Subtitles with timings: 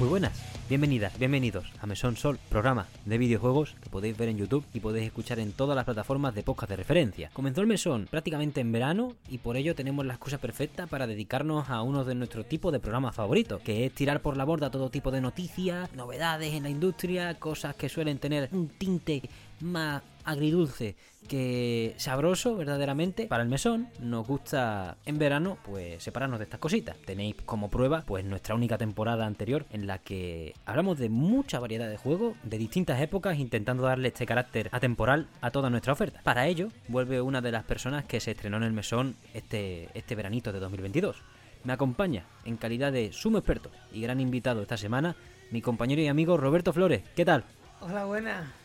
[0.00, 0.32] Muy buenas,
[0.70, 5.08] bienvenidas, bienvenidos a Mesón Sol, programa de videojuegos que podéis ver en YouTube y podéis
[5.08, 7.28] escuchar en todas las plataformas de podcast de referencia.
[7.34, 11.68] Comenzó el Mesón prácticamente en verano y por ello tenemos la excusa perfecta para dedicarnos
[11.68, 14.88] a uno de nuestros tipos de programas favoritos, que es tirar por la borda todo
[14.88, 19.20] tipo de noticias, novedades en la industria, cosas que suelen tener un tinte
[19.60, 20.96] más agridulce
[21.28, 26.96] que sabroso verdaderamente para el mesón nos gusta en verano pues separarnos de estas cositas
[27.04, 31.88] tenéis como prueba pues nuestra única temporada anterior en la que hablamos de mucha variedad
[31.88, 36.46] de juegos de distintas épocas intentando darle este carácter atemporal a toda nuestra oferta para
[36.46, 40.52] ello vuelve una de las personas que se estrenó en el mesón este, este veranito
[40.52, 41.16] de 2022
[41.64, 45.16] me acompaña en calidad de sumo experto y gran invitado esta semana
[45.50, 47.44] mi compañero y amigo Roberto Flores ¿qué tal?
[47.82, 48.59] Hola, buenas.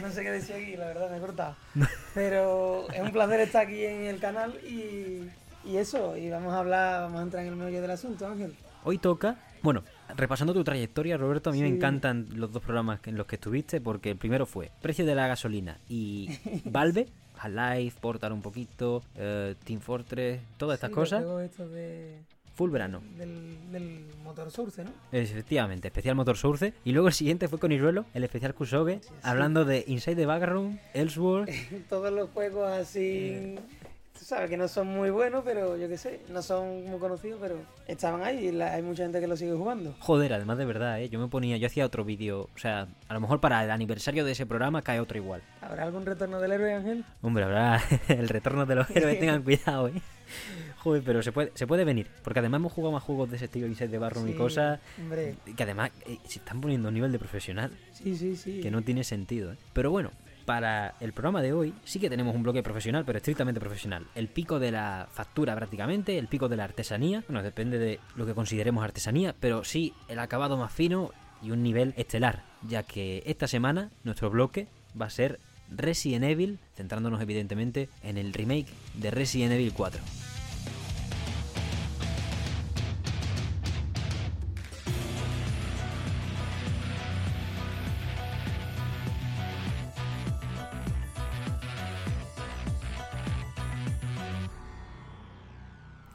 [0.00, 1.56] No sé qué decir aquí, la verdad me he cortado.
[2.14, 5.28] Pero es un placer estar aquí en el canal y,
[5.64, 8.54] y eso, y vamos a hablar, vamos a entrar en el meollo del asunto, Ángel.
[8.84, 9.82] Hoy toca, bueno,
[10.16, 13.80] repasando tu trayectoria, Roberto, a mí me encantan los dos programas en los que estuviste,
[13.80, 16.28] porque el primero fue Precio de la gasolina y
[16.64, 21.22] Valve, Half-Life, Portal un poquito, eh, Team Fortress, todas estas Sí, cosas,
[21.70, 22.18] de,
[22.54, 23.02] full verano.
[23.16, 24.90] del, del motor Source, ¿no?
[25.12, 26.74] Efectivamente, especial Motor Source.
[26.84, 29.14] Y luego el siguiente fue con Iruelo, el especial Kusoge, Sí, sí.
[29.22, 31.48] hablando de Inside the Background, Elseworld.
[31.88, 33.56] Todos los juegos así,
[34.18, 37.38] tú sabes que no son muy buenos, pero yo qué sé, no son muy conocidos,
[37.40, 37.56] pero
[37.88, 39.94] estaban ahí y la- hay mucha gente que lo sigue jugando.
[40.00, 41.08] Joder, además de verdad, ¿eh?
[41.08, 44.24] yo me ponía, yo hacía otro vídeo, o sea, a lo mejor para el aniversario
[44.24, 45.42] de ese programa cae otro igual.
[45.60, 47.04] ¿Habrá algún retorno del héroe, Ángel?
[47.22, 49.92] Hombre, habrá el retorno de los héroes, tengan cuidado, eh.
[50.82, 53.44] Joder, pero se puede, se puede venir, porque además hemos jugado más juegos de ese
[53.44, 56.90] estilo, Inside de Barroom y Sí, cosas, Hombre, que además eh, se están poniendo a
[56.90, 58.60] un nivel de profesional sí, sí, sí.
[58.60, 59.52] que no tiene sentido.
[59.52, 59.56] ¿eh?
[59.74, 60.10] Pero bueno,
[60.44, 64.06] para el programa de hoy sí que tenemos un bloque profesional, pero estrictamente profesional.
[64.16, 68.26] El pico de la factura prácticamente, el pico de la artesanía, bueno, depende de lo
[68.26, 71.12] que consideremos artesanía, pero sí el acabado más fino
[71.44, 74.66] y un nivel estelar, ya que esta semana nuestro bloque
[75.00, 75.38] va a ser
[75.70, 80.02] Resident Evil, centrándonos evidentemente en el remake de Resident Evil 4.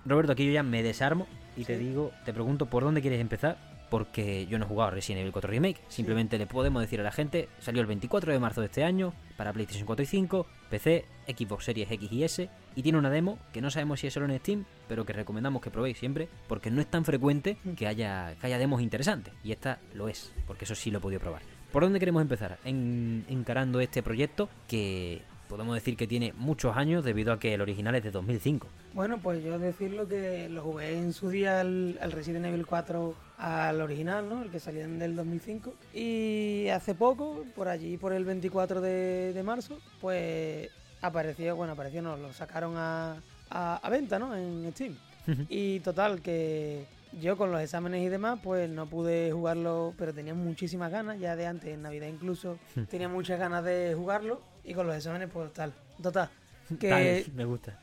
[0.08, 3.58] Roberto, aquí yo ya me desarmo y te digo, te pregunto por dónde quieres empezar,
[3.90, 5.82] porque yo no he jugado Resident Evil 4 Remake.
[5.88, 9.14] Simplemente le podemos decir a la gente, salió el 24 de marzo de este año
[9.36, 13.38] para PlayStation 4 y 5, PC, Xbox Series X y S, y tiene una demo
[13.52, 16.72] que no sabemos si es solo en Steam, pero que recomendamos que probéis siempre, porque
[16.72, 20.66] no es tan frecuente que haya, que haya demos interesantes, y esta lo es, porque
[20.66, 21.42] eso sí lo he podido probar.
[21.72, 22.60] ¿Por dónde queremos empezar?
[22.64, 27.62] En, encarando este proyecto que podemos decir que tiene muchos años debido a que el
[27.62, 28.68] original es de 2005.
[28.94, 33.14] Bueno, pues yo decirlo que lo jugué en su día al, al Resident Evil 4
[33.38, 34.42] al original, ¿no?
[34.44, 35.74] El que salía en del 2005.
[35.94, 40.70] Y hace poco, por allí, por el 24 de, de marzo, pues
[41.02, 44.36] apareció, bueno, apareció, no, lo sacaron a, a, a venta, ¿no?
[44.36, 44.96] En Steam.
[45.50, 46.86] Y total, que
[47.20, 51.36] yo con los exámenes y demás, pues no pude jugarlo, pero tenía muchísimas ganas, ya
[51.36, 52.58] de antes, en Navidad incluso,
[52.90, 54.42] tenía muchas ganas de jugarlo.
[54.68, 55.74] Y con los exámenes, pues tal.
[56.02, 56.30] Total.
[56.80, 57.80] Que me gusta.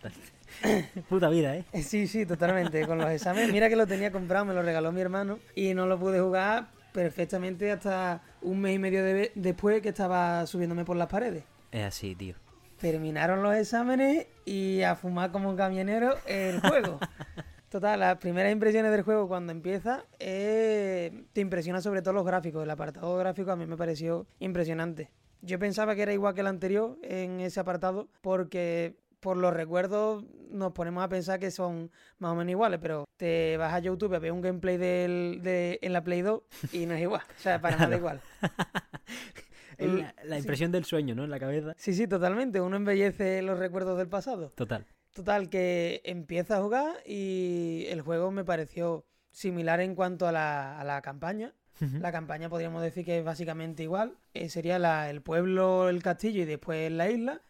[1.09, 1.65] Puta vida, ¿eh?
[1.73, 2.87] Eh, Sí, sí, totalmente.
[2.87, 3.51] Con los exámenes.
[3.51, 6.67] Mira que lo tenía comprado, me lo regaló mi hermano y no lo pude jugar
[6.93, 11.45] perfectamente hasta un mes y medio de- después que estaba subiéndome por las paredes.
[11.73, 12.35] Es así, tío.
[12.79, 17.01] Terminaron los exámenes y a fumar como un camionero el juego.
[17.71, 22.63] Total, las primeras impresiones del juego cuando empieza eh, te impresiona sobre todo los gráficos.
[22.63, 25.11] El apartado gráfico a mí me pareció impresionante.
[25.45, 30.25] Yo pensaba que era igual que el anterior en ese apartado porque por los recuerdos
[30.51, 34.15] nos ponemos a pensar que son más o menos iguales, pero te vas a YouTube
[34.15, 37.23] a ver un gameplay del, de, en la Play 2 y no es igual.
[37.39, 38.21] O sea, para nada igual.
[39.79, 40.41] La, la Sí.
[40.43, 41.25] impresión del sueño, ¿no?
[41.25, 41.75] En la cabeza.
[41.77, 42.61] Sí, sí, totalmente.
[42.61, 44.51] Uno embellece los recuerdos del pasado.
[44.55, 44.87] Total.
[45.13, 50.79] Total, que empieza a jugar y el juego me pareció similar en cuanto a la,
[50.81, 51.55] a la campaña.
[52.01, 54.15] La campaña podríamos decir que es básicamente igual.
[54.33, 57.41] Eh, sería la- el pueblo, el castillo y después la isla.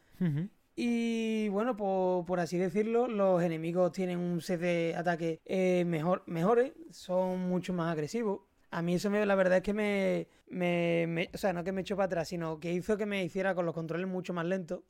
[0.77, 6.23] Y bueno, por, por así decirlo, los enemigos tienen un set de ataque eh, mejor,
[6.27, 8.41] mejores, son mucho más agresivos.
[8.73, 11.71] A mí eso me, la verdad es que me, me, me- O sea, no que
[11.71, 14.47] me echó para atrás, sino que hizo que me hiciera con los controles mucho más
[14.47, 14.81] lentos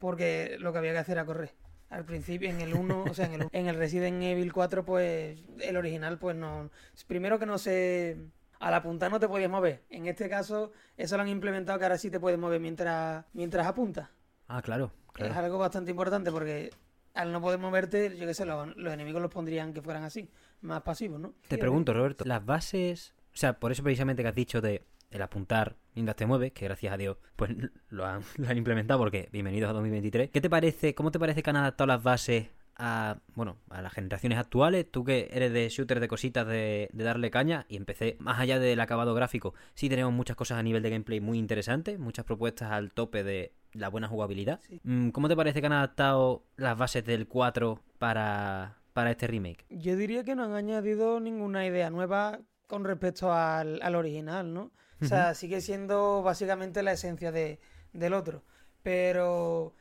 [0.00, 1.50] porque lo que había que hacer era correr.
[1.90, 5.38] Al principio, en el 1, o sea, en el, en el Resident Evil 4, pues
[5.60, 6.70] el original, pues no.
[7.06, 8.16] Primero que no se.
[8.58, 9.84] A la punta no te podías mover.
[9.90, 13.66] En este caso, eso lo han implementado que ahora sí te puedes mover mientras, mientras
[13.66, 14.08] apuntas.
[14.48, 14.92] Ah, claro.
[15.18, 16.70] Es algo bastante importante porque
[17.14, 20.28] al no poder moverte, yo qué sé, los, los enemigos los pondrían que fueran así,
[20.60, 21.34] más pasivos, ¿no?
[21.48, 25.22] Te pregunto, Roberto, ¿las bases O sea, por eso precisamente que has dicho de el
[25.22, 27.52] apuntar mientras te mueves, que gracias a Dios pues
[27.88, 30.30] lo han, lo han implementado porque bienvenidos a 2023.
[30.30, 33.92] ¿Qué te parece, cómo te parece que han adaptado las bases a, bueno, a las
[33.92, 34.90] generaciones actuales?
[34.90, 38.58] Tú que eres de shooter de cositas de, de darle caña y empecé, más allá
[38.58, 42.70] del acabado gráfico, sí tenemos muchas cosas a nivel de gameplay muy interesantes, muchas propuestas
[42.72, 44.60] al tope de la buena jugabilidad.
[44.66, 44.80] Sí.
[44.84, 49.64] Mm, ¿Cómo te parece que han adaptado las bases del 4 para, para este remake?
[49.70, 54.72] Yo diría que no han añadido ninguna idea nueva con respecto al, al original, ¿no?
[55.00, 57.60] O sea, sigue siendo básicamente la esencia de,
[57.92, 58.44] del otro.
[58.82, 59.74] Pero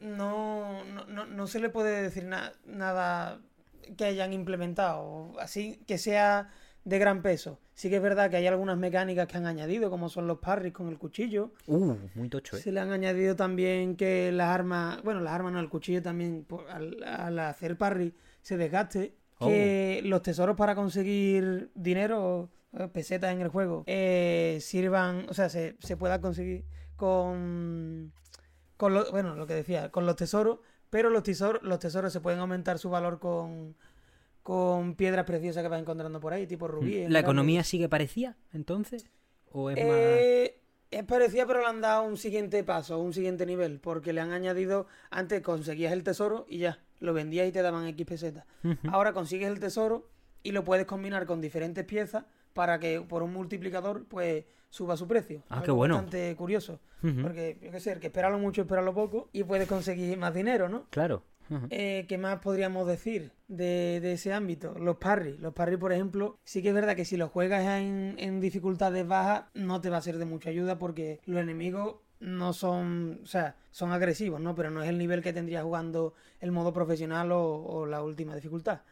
[0.00, 3.40] no, no, no, no se le puede decir na- nada
[3.96, 6.50] que hayan implementado, así que sea
[6.84, 7.58] de gran peso.
[7.74, 10.72] Sí que es verdad que hay algunas mecánicas que han añadido, como son los parries
[10.72, 11.52] con el cuchillo.
[11.66, 12.60] Uh, muy tocho, ¿eh?
[12.60, 16.44] Se le han añadido también que las armas, bueno, las armas no, el cuchillo también
[16.44, 19.14] por- al, al hacer parry se desgaste.
[19.38, 25.48] Que los tesoros para conseguir dinero, eh, pesetas en el juego, eh, sirvan, o sea,
[25.48, 26.64] se, se pueda conseguir
[26.96, 28.12] con,
[28.80, 32.20] con lo, bueno, lo que decía, con los tesoros, pero los tesoros, los tesoros se
[32.20, 33.76] pueden aumentar su valor con,
[34.42, 37.06] con piedras preciosas que vas encontrando por ahí, tipo rubí.
[37.06, 39.04] ¿La economía sigue parecida, entonces?
[39.52, 39.94] ¿O es más...?
[39.94, 44.22] Eh, es parecida, pero le han dado un siguiente paso, un siguiente nivel, porque le
[44.22, 48.46] han añadido, antes conseguías el tesoro y ya, lo vendías y te daban X pesetas.
[48.90, 50.08] Ahora consigues el tesoro
[50.42, 52.24] y lo puedes combinar con diferentes piezas
[52.54, 55.42] para que por un multiplicador pues suba su precio.
[55.50, 55.96] Ah, qué bueno.
[55.96, 59.44] Bastante curioso, porque yo qué sé, el que espera lo mucho, espera lo poco y
[59.44, 60.86] puedes conseguir más dinero, ¿no?
[60.90, 61.22] Claro.
[61.70, 64.78] Eh, ¿Qué más podríamos decir de, de ese ámbito?
[64.78, 65.36] Los parry.
[65.38, 69.04] Los parry, por ejemplo, sí que es verdad que si los juegas en, en dificultades
[69.04, 73.26] bajas, no te va a ser de mucha ayuda porque los enemigos no son, o
[73.26, 74.54] sea, son agresivos, ¿no?
[74.54, 78.36] Pero no es el nivel que tendrías jugando el modo profesional o, o la última
[78.36, 78.82] dificultad.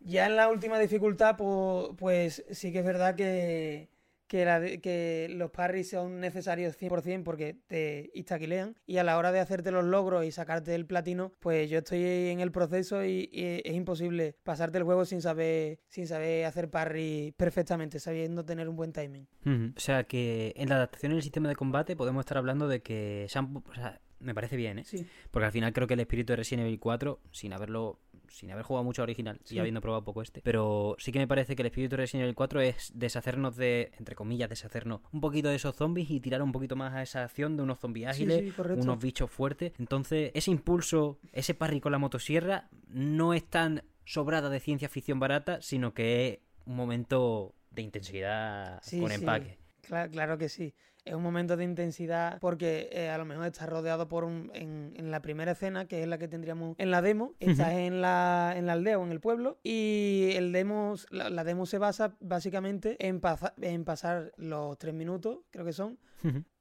[0.00, 3.88] Ya en la última dificultad, pues, sí que es verdad que,
[4.34, 9.16] que, la de- que los parries son necesarios 100% porque te instaquilean y a la
[9.16, 13.04] hora de hacerte los logros y sacarte el platino, pues yo estoy en el proceso
[13.04, 18.44] y, y es imposible pasarte el juego sin saber, sin saber hacer parry perfectamente, sabiendo
[18.44, 19.28] tener un buen timing.
[19.76, 22.82] O sea que en la adaptación en el sistema de combate podemos estar hablando de
[22.82, 24.84] que se han- o sea, me parece bien, ¿eh?
[24.84, 28.00] Sí, Porque al final creo que el espíritu de Resident Evil 4, sin haberlo,
[28.34, 29.56] sin haber jugado mucho al original Sí.
[29.56, 32.24] y habiendo probado poco este, pero sí que me parece que el espíritu de Resident
[32.24, 36.42] Evil 4 es deshacernos de, entre comillas, deshacernos un poquito de esos zombies y tirar
[36.42, 39.72] un poquito más a esa acción de unos zombies ágiles, sí, unos bichos fuertes.
[39.78, 45.18] Entonces, ese impulso, ese parry con la motosierra, no es tan sobrada de ciencia ficción
[45.20, 49.58] barata, sino que es un momento de intensidad con empaque.
[49.88, 50.74] Cla- claro que sí.
[51.04, 54.50] Es un momento de intensidad porque eh, a lo mejor estás rodeado por un...
[54.54, 58.00] En, en la primera escena, que es la que tendríamos en la demo, estás en,
[58.00, 61.76] la, en la aldea o en el pueblo y el demo, la, la demo se
[61.78, 65.98] basa básicamente en, pasa- en pasar los tres minutos, creo que son,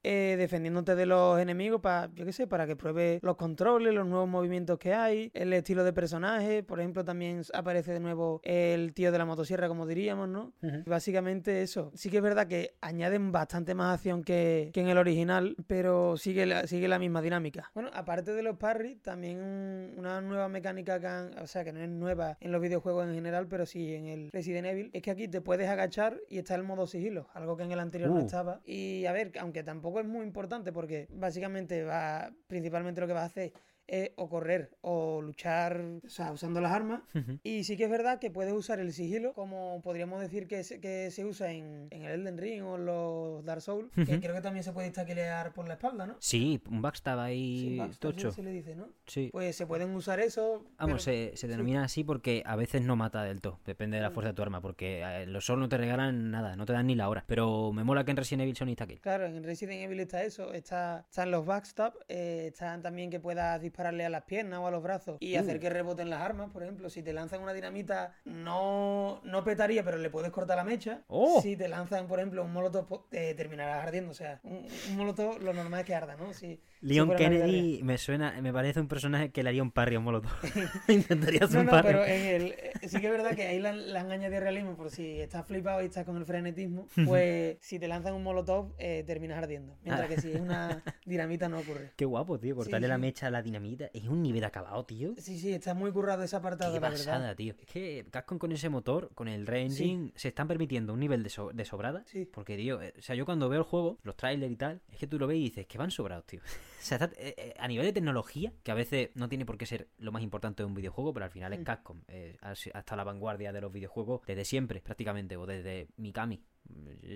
[0.06, 4.06] Eh, defendiéndote de los enemigos para, yo qué sé, para que pruebes los controles, los
[4.06, 6.62] nuevos movimientos que hay, el estilo de personaje.
[6.62, 10.51] Por ejemplo, también aparece de nuevo el tío de la motosierra, como diríamos, ¿no?
[10.86, 11.89] Básicamente eso.
[11.95, 16.17] Sí que es verdad que añaden bastante más acción que, que en el original, pero
[16.17, 17.72] sigue la, sigue la misma dinámica.
[17.74, 21.72] Bueno, aparte de los parry, también un- una nueva mecánica que han, o sea, que
[21.72, 25.01] no es nueva en los videojuegos en general, pero sí en el Resident Evil, es
[25.01, 28.10] que aquí te puedes agachar y está el modo sigilo, algo que en el anterior
[28.10, 28.25] no Uh.
[28.25, 28.60] estaba.
[28.65, 33.24] Y a ver, aunque tampoco es muy importante porque básicamente va, principalmente lo que vas
[33.24, 33.53] a hacer
[33.88, 37.02] es o correr o luchar, o sea, usando las armas.
[37.44, 40.80] Y sí que es verdad que puedes usar el sigilo, como podríamos decir que se,
[40.80, 44.34] que se usa en, en el Elden Ring o en los Dark Souls, que creo
[44.36, 46.16] que también se puede taquilear por la espalda, ¿no?
[46.20, 48.32] Sí, un backstab ahí Sí, backstab, tocho.
[48.32, 48.88] se le dice, ¿no?
[49.06, 49.30] Sí.
[49.32, 50.66] Pues se pueden usar eso.
[50.78, 54.02] Vamos, pero- se, se denomina así porque a veces no mata del todo, depende de
[54.02, 54.13] la Claro.
[54.16, 56.88] fuerza de tu arma, porque eh, los Souls no te regalan nada, no te dan
[56.88, 57.24] ni la hora.
[57.28, 59.02] Pero me mola que en Resident Evil son insta-kill.
[59.02, 63.62] Claro, en Resident Evil está eso, está, están los backstab, eh, están también que puedas
[63.84, 65.60] dispararle a las piernas o a los brazos y hacer Uh.
[65.60, 69.98] que reboten las armas, por ejemplo, si te lanzan una dinamita no, no petaría, pero
[69.98, 71.02] le puedes cortar la mecha.
[71.08, 71.42] ¡Oh!
[71.42, 75.42] Si te lanzan, por ejemplo, un molotov, eh, terminarás ardiendo, o sea, un, un molotov
[75.42, 76.34] lo normal es que arda, ¿no?
[76.34, 79.96] Si, Leon si Kennedy me suena, me parece un personaje que le haría un parry
[79.96, 80.32] a un molotov.
[80.88, 81.88] Intentaría hacer No, un no, parry.
[81.90, 84.92] pero en el, eh, sí que es verdad que ahí le han, añadido realismo por
[84.92, 89.04] si estás flipado y estás con el frenetismo, pues si te lanzan un molotov eh,
[89.06, 89.78] terminas ardiendo.
[89.84, 91.92] Mientras que si es una dinamita no ocurre.
[91.96, 93.02] Qué guapo, tío, cortarle la sí.
[93.02, 93.62] mecha a la dinamita.
[93.93, 95.13] Es un nivel acabado, tío.
[95.17, 97.36] Sí, sí, está muy currado ese apartado, Qué la pasada, verdad.
[97.36, 97.55] tío.
[97.60, 101.29] Es que Capcom con ese motor, con el Re-Engine, se están permitiendo un nivel de,
[101.29, 102.03] so- de sobrada.
[102.05, 102.25] Sí.
[102.25, 104.98] Porque, tío, eh, o sea, yo cuando veo el juego, los trailers y tal, es
[104.98, 106.41] que tú lo ves y dices que van sobrados, tío.
[106.84, 109.58] o sea, está- eh, eh, a nivel de tecnología, que a veces no tiene por
[109.58, 111.63] qué ser lo más importante de un videojuego, pero al final es Mm.
[111.63, 112.02] Capcom.
[112.10, 115.46] eh, ha si- ha estado a la vanguardia de los videojuegos desde siempre, prácticamente, o
[115.46, 116.42] desde Mikami.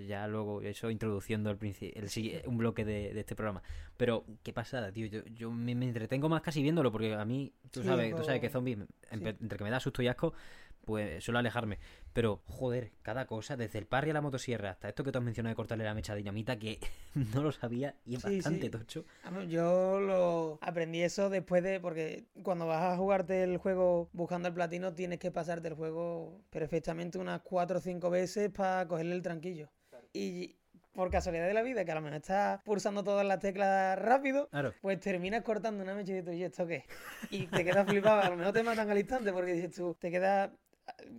[0.08, 2.10] Ya luego, eso introduciendo el el
[2.48, 3.64] un bloque de, de este programa.
[3.96, 5.06] Pero, qué pasada, tío.
[5.08, 8.20] Yo, yo me, me entretengo más casi viéndolo porque a mí, tú Sí, sabes, un
[8.20, 8.78] tú sabes que zombies,
[9.10, 10.34] entre que me da susto y asco,
[10.88, 11.78] pues suelo alejarme.
[12.14, 15.24] Pero, joder, cada cosa, desde el parry a la motosierra hasta esto que tú has
[15.24, 16.80] mencionado de cortarle la mecha a dinamita, que
[17.36, 18.70] no lo sabía y es Sí, bastante sí.
[18.72, 19.06] tocho.
[19.48, 21.80] Yo lo aprendí eso después de.
[21.80, 26.42] Porque cuando vas a jugarte el juego buscando el platino, tienes que pasarte el juego
[26.50, 29.70] perfectamente unas 4 o 5 veces para cogerle el tranquillo.
[30.14, 30.56] Y
[30.94, 34.48] por casualidad de la vida, que a lo mejor estás pulsando todas las teclas rápido,
[34.50, 34.74] Claro.
[34.82, 36.86] pues terminas cortando una mecha y dices, ¿y esto qué?
[37.30, 38.22] Y te quedas flipado.
[38.22, 40.50] A lo mejor te matan al instante porque dices tú, te quedas.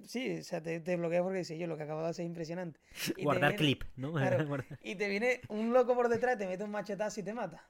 [0.05, 2.29] Sí, o sea, te, te bloqueas porque dices yo, lo que acabo de hacer es
[2.29, 2.81] impresionante.
[3.17, 4.13] Y Guardar viene- clip, ¿no?
[4.15, 4.65] claro.
[4.83, 7.69] Y te viene un loco por detrás, te mete un machetazo y te mata.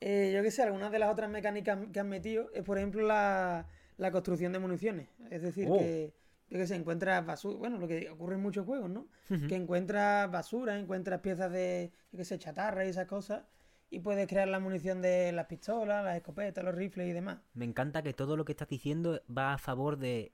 [0.00, 3.06] Eh, yo qué sé, algunas de las otras mecánicas que han metido es, por ejemplo,
[3.06, 5.08] la, la construcción de municiones.
[5.30, 5.78] Es decir, Oh.
[5.78, 6.12] que,
[6.50, 9.06] yo qué sé, encuentras basura, bueno, lo que ocurre en muchos juegos, ¿no?
[9.48, 13.44] Que encuentras basura, encuentras piezas de, yo qué sé, chatarra y esas cosas,
[13.90, 17.38] y puedes crear la munición de las pistolas, las escopetas, los rifles y demás.
[17.54, 20.32] Me encanta que todo lo que estás diciendo va a favor de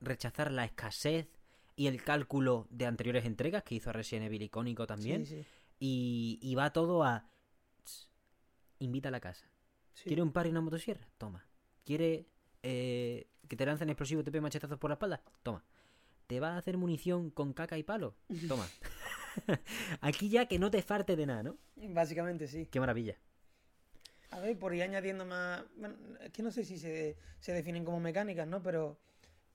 [0.00, 1.28] rechazar la escasez
[1.76, 5.24] y el cálculo de anteriores entregas que hizo Resident Evil icónico también.
[5.26, 5.46] Sí, sí.
[5.78, 7.26] Y, y va todo a...
[7.84, 8.08] "Tss,
[8.80, 9.46] Invita a la casa.
[9.94, 10.04] sí.
[10.06, 11.06] ¿Quiere un par y una motosierra?
[11.18, 11.46] Toma.
[11.84, 12.26] ¿Quiere
[12.62, 15.22] eh, que te lancen explosivos y te peguen machetazos por la espalda?
[15.42, 15.64] Toma.
[16.26, 18.14] ¿Te vas a hacer munición con caca y palo?
[18.48, 18.66] Toma.
[20.00, 21.56] Aquí ya que no te farte de nada, ¿no?
[21.76, 22.66] Básicamente sí.
[22.66, 23.16] Qué maravilla.
[24.30, 25.64] A ver, por ir añadiendo más.
[25.76, 28.62] Bueno, es que no sé si se, se definen como mecánicas, ¿no?
[28.62, 29.00] Pero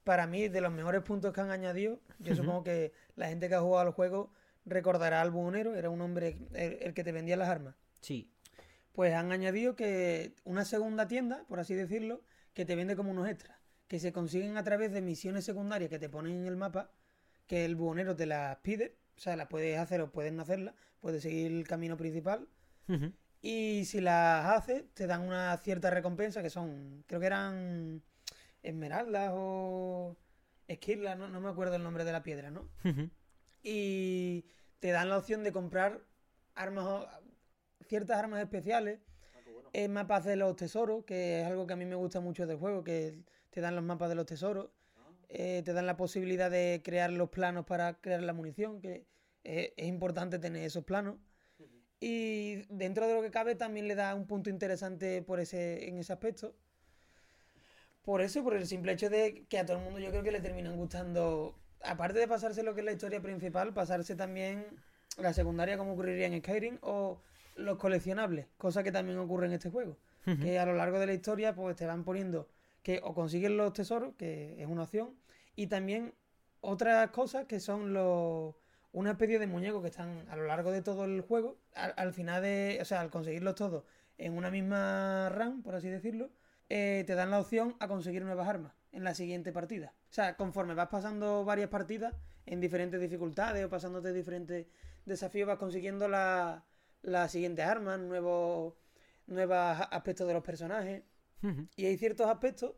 [0.06, 3.56] para mí, de los mejores puntos que han añadido, yo supongo que la gente que
[3.56, 4.30] ha jugado al juego
[4.64, 7.74] recordará al buhonero, era un hombre el, el que te vendía las armas.
[8.00, 8.30] Sí.
[8.92, 12.22] Pues han añadido que una segunda tienda, por así decirlo,
[12.54, 13.58] que te vende como unos extras,
[13.88, 16.92] que se consiguen a través de misiones secundarias que te ponen en el mapa,
[17.48, 20.76] que el buhonero te las pide, o sea, las puedes hacer o puedes no hacerlas,
[21.00, 22.46] puedes seguir el camino principal.
[23.42, 28.02] Y si las haces, te dan una cierta recompensa que son, creo que eran
[28.66, 30.16] esmeraldas o
[30.68, 32.68] esquirlas, no, no me acuerdo el nombre de la piedra, ¿no?
[33.62, 34.44] Y
[34.80, 36.00] te dan la opción de comprar
[36.54, 37.06] armas,
[37.86, 39.00] ciertas armas especiales,
[39.72, 42.58] eh, mapas de los tesoros, que es algo que a mí me gusta mucho del
[42.58, 44.70] juego, que te dan los mapas de los tesoros,
[45.28, 49.06] eh, te dan la posibilidad de crear los planos para crear la munición, que
[49.44, 51.16] eh, es importante tener esos planos.
[51.98, 55.98] Y dentro de lo que cabe también le da un punto interesante por ese, en
[55.98, 56.54] ese aspecto.
[58.06, 60.30] Por eso, por el simple hecho de que a todo el mundo yo creo que
[60.30, 64.64] le terminan gustando, aparte de pasarse lo que es la historia principal, pasarse también
[65.18, 67.20] la secundaria como ocurriría en Skyrim o
[67.56, 69.98] los coleccionables, cosa que también ocurre en este juego.
[70.40, 72.48] Que a lo largo de la historia pues te van poniendo
[72.84, 75.16] que o consigues los tesoros, que es una opción,
[75.56, 76.14] y también
[76.60, 78.54] otras cosas que son los
[78.92, 82.12] una especie de muñecos que están a lo largo de todo el juego, al, al
[82.12, 83.82] final de, o sea, al conseguirlos todos
[84.16, 86.30] en una misma run, por así decirlo,
[86.68, 89.94] eh, te dan la opción a conseguir nuevas armas en la siguiente partida.
[90.10, 92.14] O sea, conforme vas pasando varias partidas
[92.46, 94.66] en diferentes dificultades o pasándote diferentes
[95.04, 96.64] desafíos, vas consiguiendo la-
[97.02, 98.74] las siguientes armas, nuevos,
[99.26, 99.56] nuevos
[99.90, 101.02] aspectos de los personajes.
[101.76, 102.74] Y hay ciertos aspectos,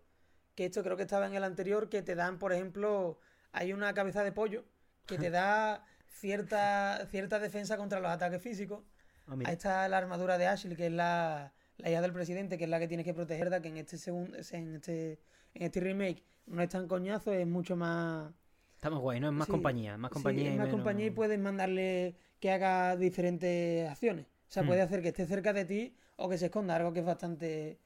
[0.55, 3.19] que esto creo que estaba en el anterior, que te dan, por ejemplo,
[3.53, 4.65] hay una cabeza de pollo
[5.07, 8.83] que te da cierta, cierta defensa contra los ataques físicos.
[9.27, 9.37] Ah.
[9.47, 12.71] Ahí está la armadura de Ashley, que es la, la hija del presidente, que es
[12.71, 15.19] la que tienes que proteger, que en este segundo, en este,
[15.55, 18.33] en este remake no es tan coñazo, es mucho más
[18.75, 19.27] Está más guay, ¿no?
[19.29, 19.97] Es más Sí, compañía.
[19.97, 24.27] Más Sí, compañía es más menos- compañía y puedes mandarle que haga diferentes acciones.
[24.27, 24.67] O sea, Hmm.
[24.67, 27.79] puede hacer que esté cerca de ti o que se esconda, algo que es bastante,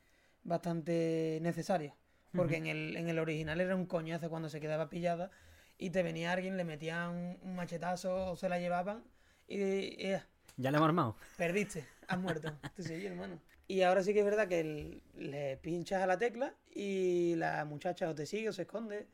[0.45, 1.95] bastante necesario.
[2.35, 5.31] Porque en, el, en el original era un coñazo cuando se quedaba pillada
[5.79, 9.03] y te venía alguien, le metían un, machetazo o se la llevaban
[9.49, 10.23] y, eh,
[10.57, 11.17] Ya le hemos armado.
[11.37, 12.53] perdiste, has muerto.
[12.75, 13.39] Te seguí, hermano.
[13.73, 17.65] Y ahora sí que es verdad que el- le pinchas a la tecla y la
[17.65, 19.07] muchacha o te sigue o se esconde.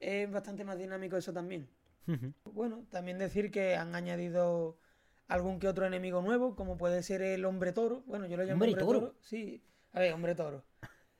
[0.00, 1.68] Es bastante más dinámico eso también.
[2.54, 4.78] Bueno, también decir que han añadido
[5.28, 8.04] algún que otro enemigo nuevo, como puede ser el hombre toro.
[8.06, 9.00] Bueno, yo lo llamo ¿Hombre hombre, toro?
[9.00, 9.14] toro.
[9.20, 9.60] Sí,
[9.92, 10.62] a ver, hombre toro.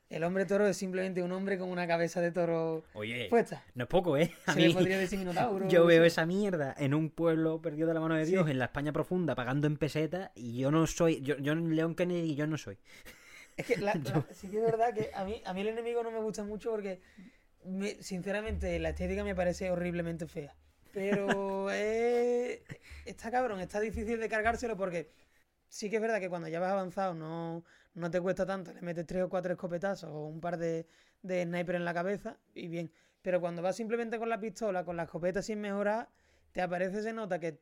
[0.09, 3.65] El hombre toro es simplemente un hombre con una cabeza de toro Oye, puesta.
[3.75, 4.33] no es poco, ¿eh?
[4.47, 5.67] A Se le mí- podría decir minotauro.
[5.69, 6.07] Yo veo sí.
[6.07, 8.31] esa mierda en un pueblo perdido de la mano de Sí.
[8.33, 11.97] Dios, en la España profunda, pagando en pesetas, y yo no soy, yo, yo León
[11.97, 12.79] Kennedy, yo no soy.
[13.57, 16.03] Es que la- la- sí que es verdad que a mí, a mí el enemigo
[16.05, 17.01] no me gusta mucho porque,
[17.65, 20.55] me- sinceramente, la estética me parece horriblemente fea.
[20.95, 22.63] Pero eh,
[23.07, 25.11] está cabrón, está difícil de cargárselo porque
[25.69, 28.81] sí que es verdad que cuando ya vas avanzado no, no te cuesta tanto, le
[28.83, 30.87] metes tres o cuatro escopetazos o un par de,
[31.23, 32.91] de sniper en la cabeza y bien.
[33.23, 36.09] Pero cuando vas simplemente con la pistola, con la escopeta sin mejorar,
[36.53, 37.59] te aparece, se nota que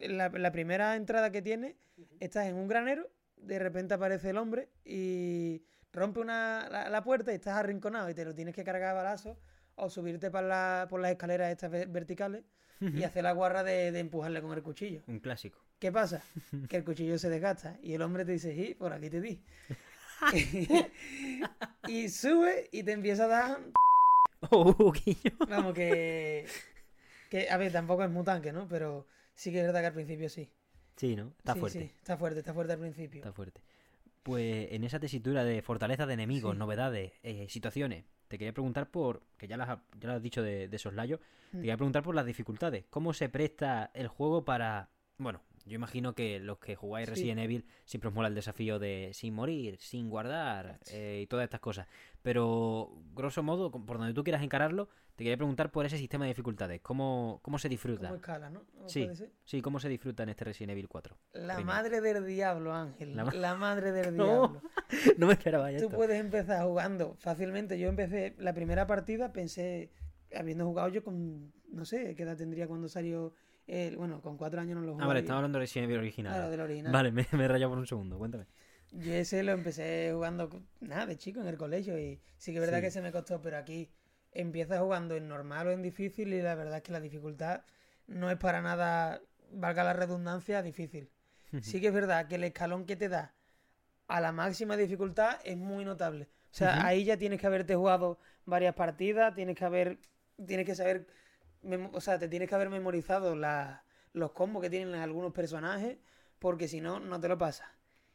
[0.00, 1.76] la, la primera entrada que tiene,
[2.20, 7.32] estás en un granero, de repente aparece el hombre y rompe una, la, la puerta
[7.32, 9.36] y estás arrinconado y te lo tienes que cargar a balazos
[9.74, 12.44] o subirte por, la, por las escaleras estas ve- verticales
[12.80, 15.02] y hacer la guarra de, de empujarle con el cuchillo.
[15.06, 15.58] Un clásico.
[15.82, 16.22] ¿Qué pasa?
[16.68, 19.42] Que el cuchillo se desgasta y el hombre te dice, sí, por aquí te di.
[21.88, 23.58] y sube y te empieza a dar...
[24.50, 25.36] Oh, guiño.
[25.48, 26.46] Vamos, que...
[27.28, 28.68] que a ver, tampoco es muy tanque, ¿no?
[28.68, 30.48] Pero sí que es verdad que al principio sí.
[30.96, 31.32] Sí, ¿no?
[31.38, 31.78] Está Sí, fuerte.
[31.80, 33.18] sí, está fuerte, está fuerte al principio.
[33.18, 33.60] Está fuerte.
[34.22, 36.58] Pues en esa tesitura de fortaleza de enemigos, Sí.
[36.60, 39.66] novedades, eh, situaciones, te quería preguntar por, que ya las,
[39.98, 41.18] ya lo has dicho de, de soslayo,
[41.50, 41.60] te Mm.
[41.60, 42.84] quería preguntar por las dificultades.
[42.88, 44.88] ¿Cómo se presta el juego para...
[45.18, 47.14] Bueno, yo imagino que los que jugáis Sí.
[47.14, 51.44] Resident Evil siempre os mola el desafío de sin morir, sin guardar eh, y todas
[51.44, 51.86] estas cosas.
[52.22, 56.30] Pero, grosso modo, por donde tú quieras encararlo, te quería preguntar por ese sistema de
[56.30, 56.80] dificultades.
[56.80, 58.06] ¿Cómo, cómo se disfruta?
[58.08, 58.62] Como escala, ¿no?
[58.80, 59.08] ¿O Sí,
[59.44, 61.16] sí, ¿cómo se disfruta en este Resident Evil 4?
[61.34, 63.14] La madre del diablo, Ángel.
[63.16, 64.62] La La, ma- madre del No, diablo.
[65.18, 65.90] no me esperaba Tú esto.
[65.90, 67.78] puedes empezar jugando fácilmente.
[67.78, 69.90] Yo empecé la primera partida, pensé,
[70.34, 73.34] habiendo jugado yo con, no sé, qué edad tendría cuando salió,
[73.66, 75.04] el, bueno, con cuatro años no lo jugué.
[75.04, 76.32] Ah, vale, estamos hablando de Resident Evil original.
[76.34, 76.92] Claro, del original.
[76.92, 78.46] Vale, me, me he rayado por un segundo, cuéntame.
[78.92, 80.50] Yo ese lo empecé jugando,
[80.80, 82.84] nada, de chico en el colegio y sí que es verdad Sí.
[82.84, 83.90] que se me costó, pero aquí
[84.32, 87.62] empiezas jugando en normal o en difícil y la verdad es que la dificultad
[88.06, 91.10] no es para nada, valga la redundancia, difícil.
[91.62, 93.34] Sí que es verdad que el escalón que te da
[94.08, 96.24] a la máxima dificultad es muy notable.
[96.50, 99.98] O sea, ahí ya tienes que haberte jugado varias partidas, tienes que haber,
[100.46, 101.06] tienes que saber,
[101.92, 105.98] o sea, te tienes que haber memorizado la- los combos que tienen algunos personajes,
[106.38, 107.68] porque si no, no te lo pasas.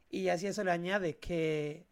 [0.10, 1.88] Y ya si eso le añades que,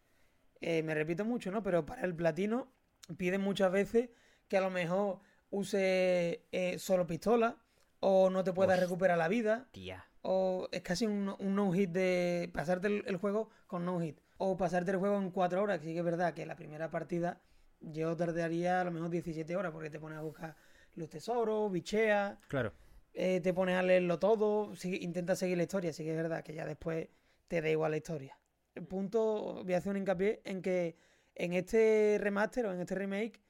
[0.60, 1.62] eh, me repito mucho, ¿no?
[1.62, 2.68] Pero para el platino
[3.16, 4.10] piden muchas veces
[4.48, 7.56] que a lo mejor use eh, solo pistola
[8.00, 9.68] o no te puedas recuperar la vida.
[9.72, 10.06] Tía.
[10.22, 14.18] O es casi un, un no-hit de pasarte el, el juego con no-hit.
[14.38, 16.90] O pasarte el juego en 4 horas, que sí que es verdad que la primera
[16.90, 17.40] partida
[17.80, 20.56] yo tardaría a lo mejor 17 horas porque te pones a buscar
[20.96, 22.72] los tesoros, bicheas, Claro.
[23.14, 26.42] eh, te pones a leerlo todo, sigue- intentas seguir la historia, sí que es verdad
[26.42, 27.08] que ya después
[27.48, 28.38] te da igual la historia.
[28.74, 30.96] El punto, voy a hacer un hincapié en que
[31.34, 33.40] en este remaster o en este remake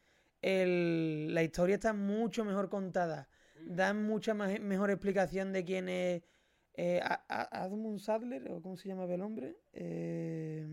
[0.43, 3.29] el- la historia está mucho mejor contada.
[3.65, 6.23] Dan mucha más- mejor explicación de quién es
[6.79, 9.57] eh, Admund Sadler, o cómo se llama el hombre.
[9.73, 10.67] Eh,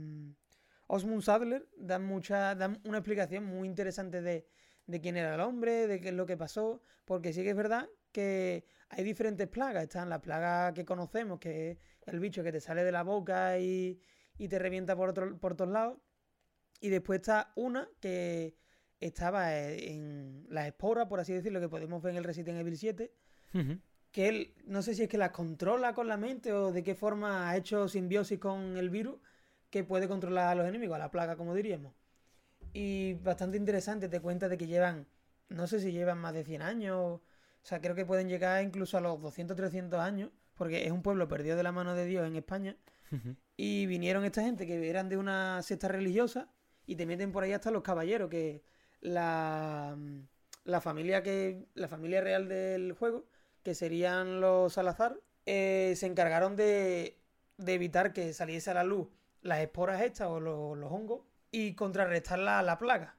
[0.87, 4.45] Osmund Sadler dan mucha, dan una explicación muy interesante de,
[4.85, 7.55] de quién era el hombre, de qué es lo que pasó, porque sí que es
[7.55, 9.83] verdad que hay diferentes plagas.
[9.83, 13.57] Están la plaga que conocemos, que es el bicho que te sale de la boca
[13.59, 13.99] y,
[14.37, 15.97] y te revienta por, otro, por todos lados.
[16.79, 18.55] Y después está una que
[18.99, 23.11] estaba en las esporas, por así decirlo, que podemos ver en el Resident Evil 7,
[23.53, 23.79] Ujú.
[24.11, 26.95] que él, no sé si es que las controla con la mente o de qué
[26.95, 29.19] forma ha hecho simbiosis con el virus,
[29.69, 31.93] que puede controlar a los enemigos, a la plaga, como diríamos.
[32.73, 35.07] Y bastante interesante, te cuenta de que llevan,
[35.49, 37.21] no sé si llevan más de 100 años, o
[37.65, 41.27] sea, creo que pueden llegar incluso a los 200, 300 años, porque es un pueblo
[41.27, 42.75] perdido de la mano de Dios en España.
[43.55, 46.49] Y vinieron esta gente que eran de una secta religiosa
[46.87, 48.63] y te meten por ahí hasta los caballeros, que
[49.01, 49.95] la,
[50.63, 53.27] la familia que la familia real del juego,
[53.61, 57.19] que serían los Salazar, eh, se encargaron de,
[57.57, 59.09] de evitar que saliese a la luz
[59.41, 61.21] las esporas estas o los, los hongos
[61.53, 63.15] y contrarrestar la, la plaga.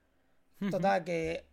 [0.70, 1.47] Total, que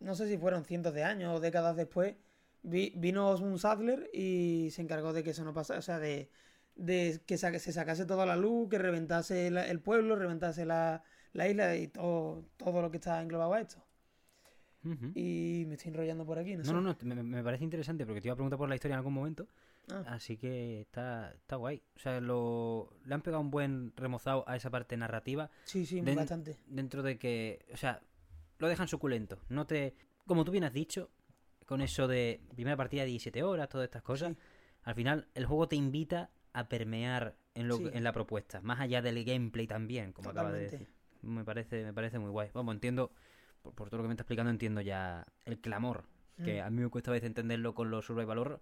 [0.00, 2.16] no sé si fueron cientos de años o décadas después,
[2.62, 6.30] vi- vino Osmund Sadler y se encargó de que eso no pasara, o sea, de,
[6.74, 11.02] de que sa- se sacase toda la luz, que reventase la- el pueblo, reventase la,
[11.32, 13.85] la isla y todo, todo lo que está englobado a esto.
[15.14, 16.72] Y me estoy enrollando por aquí, no, sé.
[16.72, 18.94] No, no, no, me, me parece interesante porque te iba a preguntar por la historia
[18.94, 19.46] en algún momento.
[19.90, 21.82] Ah, Así que está, está guay.
[21.94, 25.50] O sea, lo, le han pegado un buen remozado a esa parte narrativa.
[25.64, 26.56] sí, sí, Den- bastante.
[26.66, 28.00] Dentro de que, o sea,
[28.58, 29.38] lo dejan suculento.
[29.48, 29.94] No te,
[30.26, 31.10] como tú bien has dicho,
[31.66, 34.38] con eso de primera partida 17 horas, todas estas cosas, Sí.
[34.84, 37.88] al final el juego te invita a permear en, lo, Sí.
[37.92, 40.84] en la propuesta, más allá del gameplay también, como acaba de Totalmente.
[40.92, 40.96] decir.
[41.22, 42.50] Me parece, me parece muy guay.
[42.54, 43.10] Vamos, entiendo,
[43.66, 46.04] por, por todo lo que me está explicando, entiendo ya el clamor,
[46.44, 46.66] que Mm.
[46.66, 48.60] a mí me cuesta a veces entenderlo con los survival horror,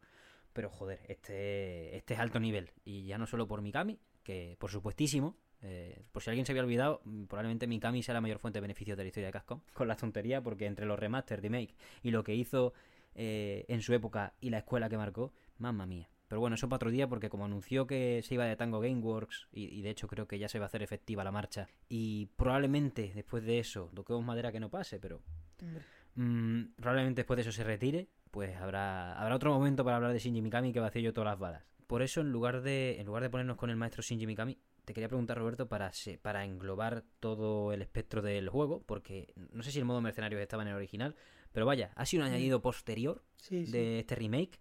[0.53, 2.71] pero joder, este, este es alto nivel.
[2.85, 6.62] Y ya no solo por Mikami, que por supuestísimo, eh, por si alguien se había
[6.62, 9.61] olvidado, mm, probablemente Mikami sea la mayor fuente de beneficios de la historia de Capcom.
[9.75, 12.73] Con la tontería, porque entre los remaster, remake y lo que hizo
[13.14, 16.09] eh, en su época y la escuela que marcó, mamma mía.
[16.35, 19.47] Pero bueno, eso para otro día, porque como anunció que se iba de Tango Gameworks,
[19.53, 22.27] y, y de hecho creo que ya se va a hacer efectiva la marcha, y
[22.35, 25.23] probablemente después de eso, toquemos madera que no pase, pero.
[26.16, 30.18] Mm, probablemente después de eso se retire, pues habrá, habrá otro momento para hablar de
[30.18, 31.62] Shinji Mikami que vacío yo todas las balas.
[31.87, 34.92] Por eso, en lugar de, en lugar de ponernos con el maestro Shinji Mikami, te
[34.92, 39.79] quería preguntar, Roberto, para, para englobar todo el espectro del juego, porque no sé si
[39.79, 41.14] el modo mercenarios estaba en el original,
[41.53, 43.70] pero vaya, ha sido un añadido posterior Sí, sí.
[43.70, 44.59] de este remake.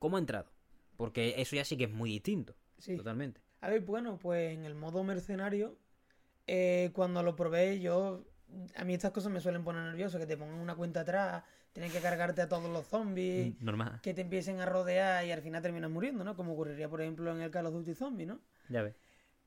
[0.00, 0.55] ¿Cómo ha entrado?
[0.96, 2.96] Porque eso ya sí que es muy distinto, sí.
[2.96, 3.40] totalmente.
[3.60, 5.76] A ver, bueno, pues en el modo mercenario,
[6.46, 8.24] eh, cuando lo probé, yo.
[8.76, 11.92] A mí estas cosas me suelen poner nervioso, que te pongan una cuenta atrás, tienes
[11.92, 15.42] que cargarte a todos los zombies, Mm, Normal, que te empiecen a rodear y al
[15.42, 16.36] final terminas muriendo, ¿no?
[16.36, 18.40] Como ocurriría, por ejemplo, en el Call of Duty Zombie, ¿no?
[18.68, 18.94] ya ves.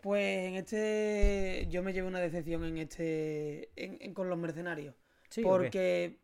[0.02, 1.68] Pues en este.
[1.70, 3.70] Yo me llevé una decepción en este.
[3.76, 4.96] en- en- con los mercenarios.
[5.30, 6.20] Sí, ¿o qué?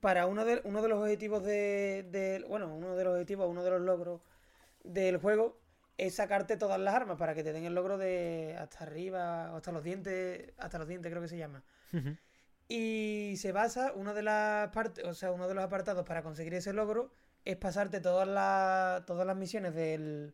[0.00, 3.64] Para uno de, uno de los objetivos de, de- Bueno, uno de los objetivos, uno
[3.64, 4.20] de los logros
[4.84, 5.58] del juego
[5.98, 9.56] es sacarte todas las armas para que te den el logro de hasta arriba, o
[9.56, 11.62] hasta los dientes, hasta los dientes creo que se llama.
[12.68, 16.54] Y se basa, una de las partes, o sea, uno de los apartados para conseguir
[16.54, 17.10] ese logro
[17.44, 20.32] es pasarte todas las, todas las misiones del,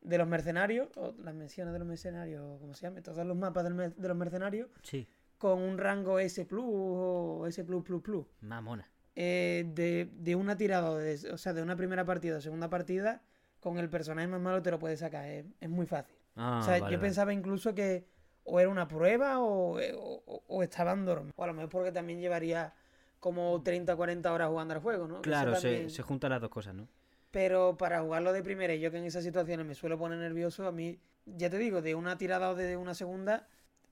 [0.00, 3.64] de los mercenarios, o las misiones de los mercenarios, como se llame, todos los mapas
[3.64, 5.06] del de los mercenarios, Sí,
[5.38, 8.26] con un rango S Plus o S Plus Plus Plus.
[8.40, 8.88] mamona.
[9.14, 13.22] Eh, de, de una tirada, de- o sea, de una primera partida o segunda partida,
[13.60, 15.24] con el personaje más malo te lo puedes sacar.
[15.26, 16.16] Es, es muy fácil.
[16.36, 16.98] Ah, o sea, vale, yo vale.
[16.98, 18.06] pensaba incluso que
[18.44, 21.34] o era una prueba o, o, o estaban dormidos.
[21.36, 22.74] O a lo mejor porque también llevaría
[23.18, 25.22] como 30 o 40 horas jugando al juego, ¿no?
[25.22, 26.86] Claro, se, se juntan las dos cosas, ¿no?
[27.30, 30.66] Pero para jugarlo de primera y yo que en esas situaciones me suelo poner nervioso,
[30.66, 33.48] a mí, ya te digo, de una tirada o de una segunda,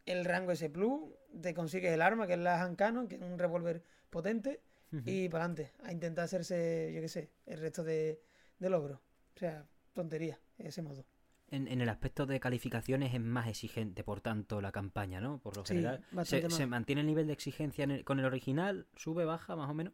[0.07, 1.00] el rango S Plus,
[1.40, 4.61] te consigues el arma, que es la Hankano, que es un revólver potente,
[5.05, 8.20] y para adelante, a intentar hacerse, yo qué sé, el resto de,
[8.61, 8.99] de logros.
[9.35, 11.05] O sea, tontería, ese modo.
[11.51, 15.38] En, en el aspecto de calificaciones es más exigente, por tanto, la campaña, ¿no?
[15.38, 16.01] Por lo Sí, general.
[16.25, 18.87] ¿Se, mantiene el nivel de exigencia en el- con el original?
[18.97, 19.92] ¿Sube, baja, más o menos?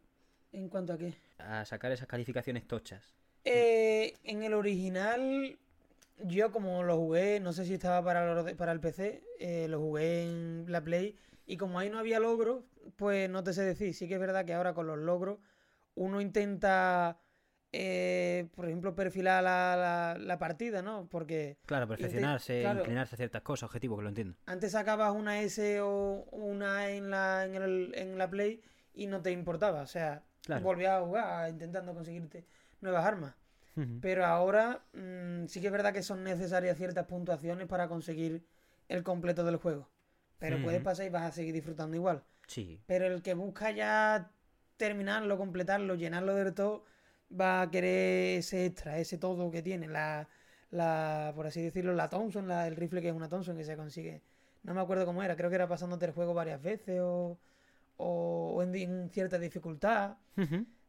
[0.51, 1.13] ¿En cuanto a qué?
[1.39, 3.15] A sacar esas calificaciones tochas.
[3.43, 5.57] Eh, en el original,
[6.23, 9.79] yo como lo jugué, no sé si estaba para el, para el PC, eh, lo
[9.79, 11.15] jugué en la Play,
[11.51, 12.63] y como ahí no había logros,
[12.95, 13.93] pues no te sé decir.
[13.93, 15.39] Sí que es verdad que ahora con los logros
[15.95, 17.19] uno intenta,
[17.73, 21.07] eh, por ejemplo, perfilar la, la- la partida, ¿no?
[21.09, 22.79] Porque Claro, perfeccionarse, claro.
[22.79, 24.37] inclinarse a ciertas cosas, objetivo, que lo entiendo.
[24.45, 28.61] antes sacabas una S o una en la, en, el- en la Play
[28.93, 29.81] y no te importaba.
[29.81, 30.63] O sea, Claro.
[30.63, 32.45] volvías a jugar intentando conseguirte
[32.79, 33.35] nuevas armas.
[33.99, 38.45] Pero ahora mm, sí que es verdad que son necesarias ciertas puntuaciones para conseguir
[38.89, 39.89] el completo del juego.
[40.41, 40.85] Pero puedes Ujú.
[40.85, 42.23] pasar y vas a seguir disfrutando igual.
[42.47, 44.31] Sí, Pero el que busca ya
[44.75, 46.83] terminarlo, completarlo, llenarlo del todo,
[47.39, 49.87] va a querer ese extra, ese todo que tiene.
[49.87, 50.27] La,
[50.71, 53.77] la por así decirlo, la Thompson, la, el rifle que es una Thompson que se
[53.77, 54.23] consigue.
[54.63, 57.37] No me acuerdo cómo era, creo que era pasándote el juego varias veces o,
[57.97, 60.17] o, o en, cierta dificultad.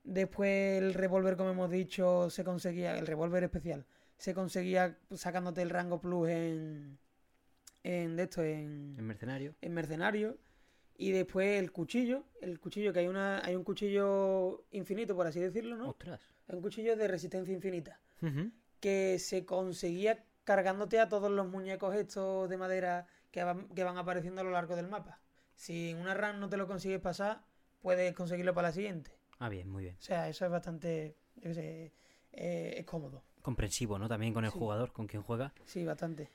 [0.05, 3.85] Después el revólver, como hemos dicho, se conseguía, el revólver especial,
[4.17, 6.99] se conseguía sacándote el rango plus en,
[7.85, 9.55] en de esto, en, en mercenario.
[9.61, 10.39] en mercenario.
[10.97, 15.41] Y después el cuchillo, el cuchillo, que hay una, hay un cuchillo infinito, por así
[15.41, 15.89] decirlo, ¿no?
[15.91, 16.21] Ostras.
[16.49, 18.01] Hay un cuchillo de resistencia infinita.
[18.81, 23.97] Que se conseguía cargándote a todos los muñecos estos de madera que van, que van
[23.97, 25.21] apareciendo a lo largo del mapa.
[25.55, 27.45] Si en una run no te lo consigues pasar,
[27.81, 29.13] puedes conseguirlo para la siguiente.
[29.39, 29.97] Ah, bien, muy bien.
[29.99, 31.17] O sea, eso es bastante.
[31.37, 31.93] Yo qué sé.
[32.33, 33.23] eh, es cómodo.
[33.43, 34.09] Comprensivo, ¿no?
[34.09, 34.59] También con el Sí.
[34.59, 35.53] jugador, con quien juega.
[35.65, 36.29] Sí, bastante.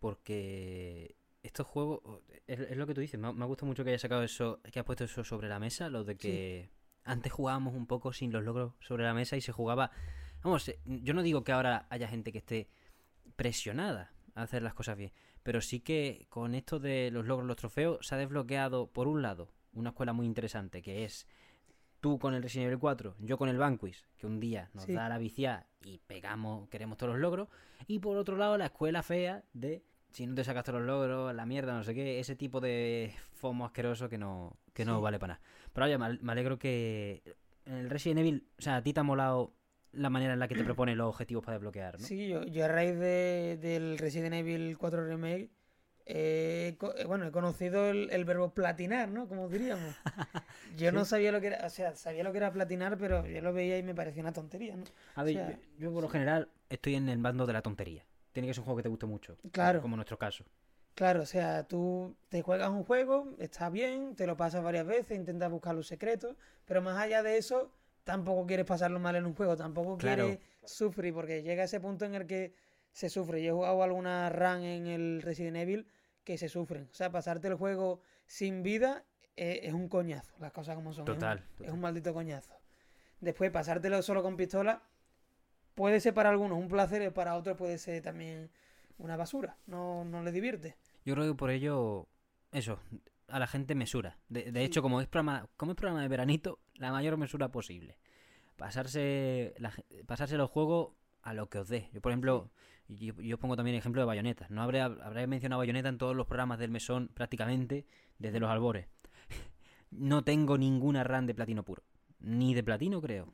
[0.00, 2.00] Porque estos juegos,
[2.46, 4.22] es, es lo que tú dices, me, ha- me ha gustado mucho que hayas sacado
[4.22, 6.70] eso, que has puesto eso sobre la mesa, lo de que
[7.04, 9.90] antes jugábamos un poco sin los logros sobre la mesa y se jugaba,
[10.42, 12.68] vamos, eh, yo no digo que ahora haya gente que esté
[13.36, 17.56] presionada a hacer las cosas bien, pero sí que con esto de los logros, los
[17.56, 21.26] trofeos, se ha desbloqueado, por un lado, una escuela muy interesante, que es
[22.00, 24.92] tú con el Resident Evil 4, yo con el Vanquish, que un día nos Sí.
[24.92, 27.48] da la viciada y pegamos, queremos todos los logros,
[27.86, 29.82] y por otro lado la escuela fea de
[30.12, 33.12] si no te sacas todos los logros, la mierda, no sé qué, ese tipo de
[33.34, 35.44] fomo asqueroso que no, que no vale para nada.
[35.74, 37.22] Pero oye, me al- me alegro que
[37.66, 39.52] en el Resident Evil, o sea, a ti te ha molado
[39.92, 42.06] la manera en la que te propone los objetivos para desbloquear, ¿no?
[42.06, 45.50] Sí, yo, yo a raíz de, del Resident Evil 4 Remake,
[46.06, 49.28] eh, eh, bueno, he conocido el, el verbo platinar, ¿no?
[49.28, 49.94] Como diríamos.
[50.76, 51.10] Yo no Sí.
[51.10, 53.78] sabía lo que era, o sea, sabía lo que era platinar, pero yo lo veía
[53.78, 54.84] y me parecía una tontería, ¿no?
[55.14, 57.62] A ver, o sea- yo, yo por lo general estoy en el bando de la
[57.62, 58.04] tontería.
[58.32, 59.36] Tiene que ser un juego que te guste mucho.
[59.52, 59.80] Claro.
[59.80, 60.44] Como en nuestro caso.
[60.94, 65.16] Claro, o sea, tú te juegas un juego, está bien, te lo pasas varias veces,
[65.16, 67.70] intentas buscar los secretos, pero más allá de eso,
[68.04, 70.24] tampoco quieres pasarlo mal en un juego, tampoco Claro.
[70.24, 72.54] quieres sufrir, porque llega ese punto en el que
[72.92, 73.42] se sufre.
[73.42, 75.86] Yo he jugado alguna run en el Resident Evil
[76.26, 76.88] que se sufren.
[76.90, 79.04] O sea, pasarte el juego sin vida
[79.36, 81.04] eh, es un coñazo, las cosas como son.
[81.04, 82.52] es un- Total, Es un, maldito coñazo.
[83.20, 84.82] Después, pasártelo solo con pistola
[85.74, 88.50] puede ser para algunos un placer y para otros puede ser también
[88.98, 89.56] una basura.
[89.66, 90.76] No, no les divierte.
[91.04, 92.08] Yo creo que por ello,
[92.50, 92.80] eso,
[93.28, 94.18] a la gente mesura.
[94.28, 97.98] De, de hecho, como es, programa, como es programa de veranito, la mayor mesura posible.
[98.56, 99.72] Pasarse, la
[100.06, 101.88] pasarse los juegos a lo que os dé.
[101.92, 102.50] Yo, por ejemplo,
[102.88, 104.46] yo, yo pongo también ejemplo de Bayonetta.
[104.50, 107.86] No habré, habré mencionado Bayonetta en todos los programas del mesón prácticamente
[108.18, 108.86] desde los albores.
[109.92, 111.82] No tengo ninguna RAM de platino puro.
[112.18, 113.32] Ni de platino, creo.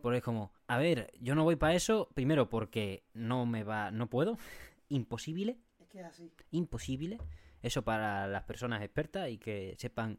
[0.00, 3.90] Porque es como, a ver, yo no voy para eso, primero porque no me va,
[3.90, 4.38] no puedo,
[4.88, 6.32] imposible, Es que es así.
[6.50, 7.18] imposible.
[7.62, 10.18] Eso para las personas expertas y que sepan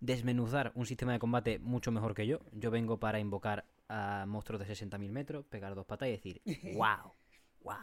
[0.00, 2.38] desmenuzar un sistema de combate mucho mejor que yo.
[2.52, 6.40] Yo vengo para invocar a monstruos de 60.000 metros, pegar dos patas y decir,
[6.76, 7.12] wow,
[7.62, 7.76] wow.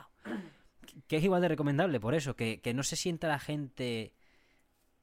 [1.08, 4.14] Que es igual de recomendable, por eso, que, que no se sienta la gente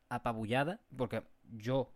[0.09, 1.93] apabullada, porque yo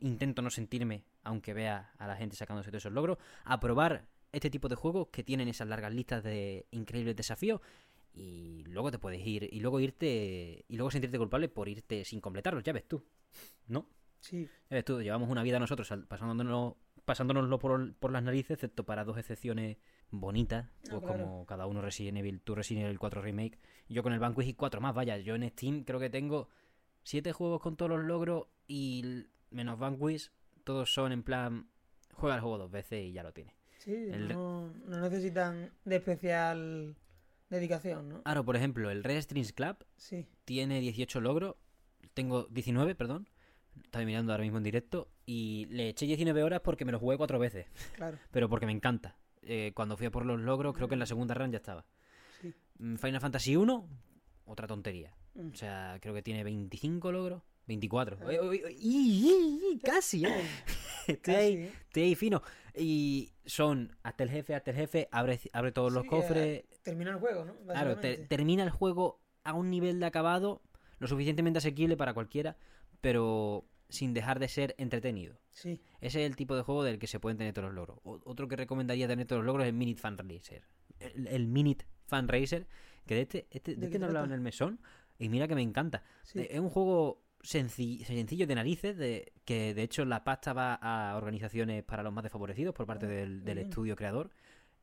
[0.00, 4.50] intento no sentirme, aunque vea a la gente sacándose todos esos logros, a probar este
[4.50, 7.60] tipo de juegos que tienen esas largas listas de increíbles desafíos
[8.14, 12.20] y luego te puedes ir y luego irte y luego sentirte culpable por irte sin
[12.20, 13.04] completarlos, ya ves tú.
[13.66, 13.86] ¿No?
[14.20, 14.48] Sí.
[14.70, 18.84] Ya ves tú, llevamos una vida nosotros al- pasándonos pasándonoslo por, por las narices, excepto
[18.84, 19.78] para dos excepciones
[20.12, 21.24] bonitas, No, pues claro.
[21.24, 24.54] como cada uno Resident Evil, tú Resident Evil 4 Remake, yo con el Vanquish y
[24.54, 26.48] cuatro más, vaya, yo en Steam creo que tengo
[27.02, 30.30] siete juegos con todos los logros y menos Vanquish,
[30.64, 31.66] todos son en plan,
[32.12, 33.54] juega el juego dos veces y ya lo tienes.
[33.78, 36.94] Sí, El- no, no necesitan de especial
[37.50, 38.22] dedicación, ¿no?
[38.24, 40.26] Ahora, por ejemplo, el Red Strings Club Sí.
[40.44, 41.56] tiene 18 logros,
[42.14, 43.28] tengo 19, perdón,
[43.82, 47.16] estaba mirando ahora mismo en directo, y le eché 19 horas porque me lo jugué
[47.16, 48.18] cuatro veces, Claro.
[48.30, 49.16] pero porque me encanta.
[49.42, 51.84] Eh, cuando fui a por los logros, creo que en la segunda run ya estaba.
[52.40, 52.52] Sí.
[52.78, 53.88] Mm, Final Fantasy 1,
[54.46, 55.14] otra tontería.
[55.34, 55.50] Mm.
[55.50, 57.42] O sea, creo que tiene 25 logros.
[57.66, 58.18] 24.
[58.22, 58.32] Ah.
[58.70, 60.42] Y- casi, ¿eh?
[61.06, 61.72] Estoy ahí, ¿eh?
[61.86, 62.42] estoy ahí fino.
[62.74, 66.36] Y son hasta el jefe, hasta el jefe, abre, abre todos los cofres.
[66.60, 67.54] eh, termina el juego, ¿no?
[67.66, 70.62] Claro, termina el juego a un nivel de acabado
[70.98, 72.56] lo suficientemente asequible para cualquiera,
[73.00, 75.36] pero sin dejar de ser entretenido.
[75.52, 75.80] Sí.
[76.00, 77.98] Ese es el tipo de juego del que se pueden tener todos los logros.
[78.24, 80.64] Otro que recomendaría tener todos los logros es el Minute Fan Racer.
[80.98, 82.66] El, el Minute Fan Racer,
[83.06, 84.80] que de este, este, de ¿De este no he hablado en el mesón,
[85.18, 86.02] y mira que me encanta.
[86.24, 86.40] Sí.
[86.40, 90.74] Eh, Es un juego senci- sencillo de narices, de, que de hecho la pasta va
[90.74, 94.30] a organizaciones para los más desfavorecidos por parte Ah, del, estudio creador.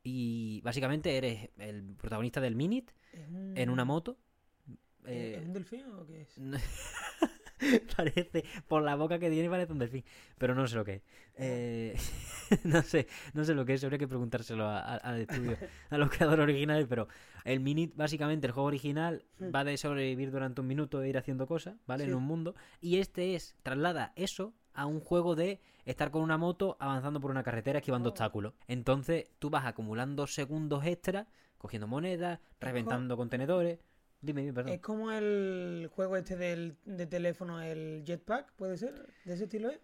[0.02, 4.16] Y básicamente eres el protagonista del Minute ¿Es un- en una moto.
[5.04, 6.38] ¿Es Eh, un delfín o qué es?
[7.96, 10.04] parece, por la boca que tiene parece un delfín,
[10.38, 11.02] pero no sé lo que es.
[11.36, 11.96] Eh,
[12.64, 15.56] no sé, no sé lo que es, habría que preguntárselo a- a- al estudio,
[15.90, 17.08] a los creadores originales, pero
[17.44, 19.50] el Minute, básicamente el juego original Hmm.
[19.54, 22.04] va de sobrevivir durante un minuto e ir haciendo cosas, ¿vale?
[22.04, 22.10] Sí.
[22.10, 26.36] En un mundo, y este es, traslada eso a un juego de estar con una
[26.38, 28.12] moto avanzando por una carretera esquivando Oh.
[28.12, 28.52] obstáculos.
[28.68, 31.26] Entonces tú vas acumulando segundos extra,
[31.58, 33.78] cogiendo monedas, reventando contenedores.
[34.22, 34.72] Dime, dime, perdón.
[34.72, 39.06] Es como el juego este del, de teléfono, el Jetpack, ¿puede ser?
[39.24, 39.80] ¿De ese estilo es?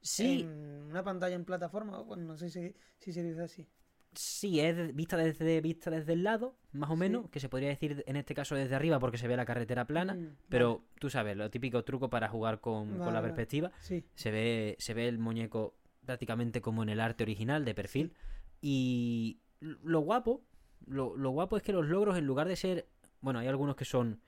[0.00, 0.48] Sí, En
[0.90, 3.66] una pantalla en plataforma, bueno, no sé si, si se dice así.
[4.14, 6.98] Sí, es vista desde, vista desde el lado, más o Sí.
[7.00, 9.86] menos, que se podría decir en este caso desde arriba porque se ve la carretera
[9.86, 14.04] plana, Mm, pero tú sabes, lo típico truco para jugar con, con la perspectiva, Sí.
[14.14, 15.74] se ve, se ve el muñeco
[16.06, 18.14] prácticamente como en el arte original de perfil,
[18.60, 20.42] y lo guapo,
[20.86, 22.88] lo, lo guapo es que los logros en lugar de ser,
[23.20, 24.20] bueno, hay algunos que son,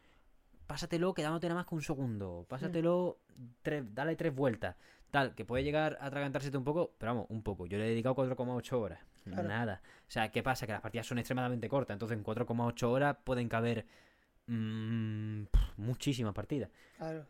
[0.66, 3.18] pásatelo quedándote nada más que un segundo, pásatelo,
[3.62, 4.76] tres, dale tres vueltas,
[5.10, 7.90] tal, que puede llegar a atragantársete un poco, pero vamos, un poco, yo le he
[7.90, 9.46] dedicado 4,8 horas, Claro.
[9.48, 9.82] nada.
[10.08, 10.66] O sea, ¿qué pasa?
[10.66, 13.86] Que las partidas son extremadamente cortas, entonces en 4,8 horas pueden caber
[14.46, 15.44] mm,
[15.76, 16.70] muchísimas partidas.
[16.96, 17.26] Claro.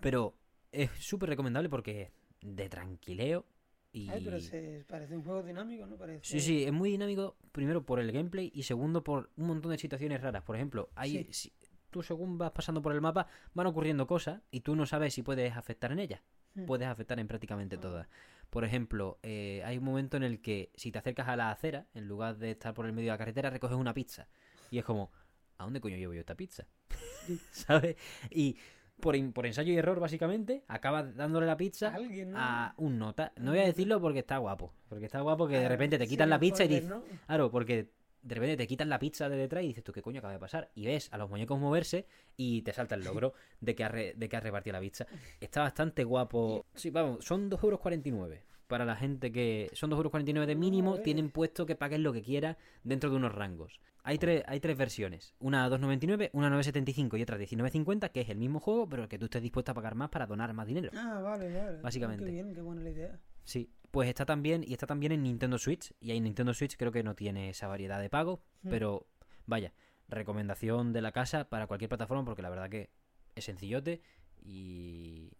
[0.00, 0.34] Pero
[0.70, 3.46] es súper recomendable porque de tranquileo
[3.92, 4.08] y...
[4.10, 5.96] Ay, pero se parece un juego dinámico, ¿no?
[5.96, 6.24] Parece...
[6.24, 9.78] Sí, sí, es muy dinámico, primero por el gameplay y segundo por un montón de
[9.78, 10.42] situaciones raras.
[10.42, 11.32] Por ejemplo, hay, Sí.
[11.32, 11.52] si-
[11.90, 15.22] tú según vas pasando por el mapa van ocurriendo cosas y tú no sabes si
[15.22, 16.20] puedes afectar en ellas.
[16.54, 16.66] Hmm.
[16.66, 17.80] Puedes afectar en prácticamente Ah.
[17.80, 18.08] todas.
[18.50, 21.86] Por ejemplo, eh, hay un momento en el que si te acercas a la acera,
[21.94, 24.28] en lugar de estar por el medio de la carretera, recoges una pizza.
[24.70, 25.10] Y es como,
[25.58, 26.66] ¿a dónde coño llevo yo esta pizza?
[27.52, 27.96] ¿Sabes?
[28.30, 28.56] Y
[29.00, 32.38] por, por ensayo y error, básicamente, acabas dándole la pizza Alguien, ¿no?
[32.38, 33.32] a un nota.
[33.36, 34.72] No voy a decirlo porque está guapo.
[34.88, 36.88] Porque está guapo que de repente te sí, quitan la pizza y dices...
[36.88, 37.02] ¿no?
[37.26, 37.90] Claro, porque
[38.22, 40.40] de repente te quitan la pizza de detrás y dices tú, ¿qué coño acaba de
[40.40, 40.70] pasar?
[40.74, 42.06] Y ves a los muñecos moverse
[42.36, 45.06] y te salta el logro de que has, re- de que has repartido la pizza.
[45.40, 46.66] Está bastante guapo.
[46.74, 48.38] Sí, vamos, son 2,49 euros.
[48.66, 52.20] Para la gente que son 2,49 euros de mínimo, tienen puesto que pagues lo que
[52.20, 53.80] quieras dentro de unos rangos.
[54.08, 55.34] Hay tres, hay tres versiones.
[55.38, 58.88] Una a 2.99, una a 9.75 y otra a 19.50, que es el mismo juego,
[58.88, 60.90] pero que tú estés dispuesto a pagar más para donar más dinero.
[60.96, 61.82] Ah, vale, vale.
[61.82, 62.24] Básicamente.
[62.24, 63.20] Qué bien, qué buena la idea.
[63.44, 65.92] Sí, pues está también, y está también en Nintendo Switch.
[66.00, 68.70] Y ahí en Nintendo Switch creo que no tiene esa variedad de pago, Mm.
[68.70, 69.06] pero
[69.44, 69.74] vaya,
[70.08, 72.88] recomendación de la casa para cualquier plataforma, porque la verdad que
[73.34, 74.00] es sencillote
[74.42, 75.32] y,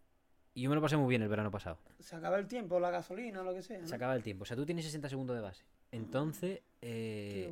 [0.53, 1.79] y yo me lo pasé muy bien el verano pasado.
[2.01, 3.79] Se acaba el tiempo, la gasolina o lo que sea.
[3.81, 3.87] ¿no?
[3.89, 5.65] Se acaba el tiempo, o sea, tú tienes 60 segundos de base.
[5.91, 7.51] Entonces, eh,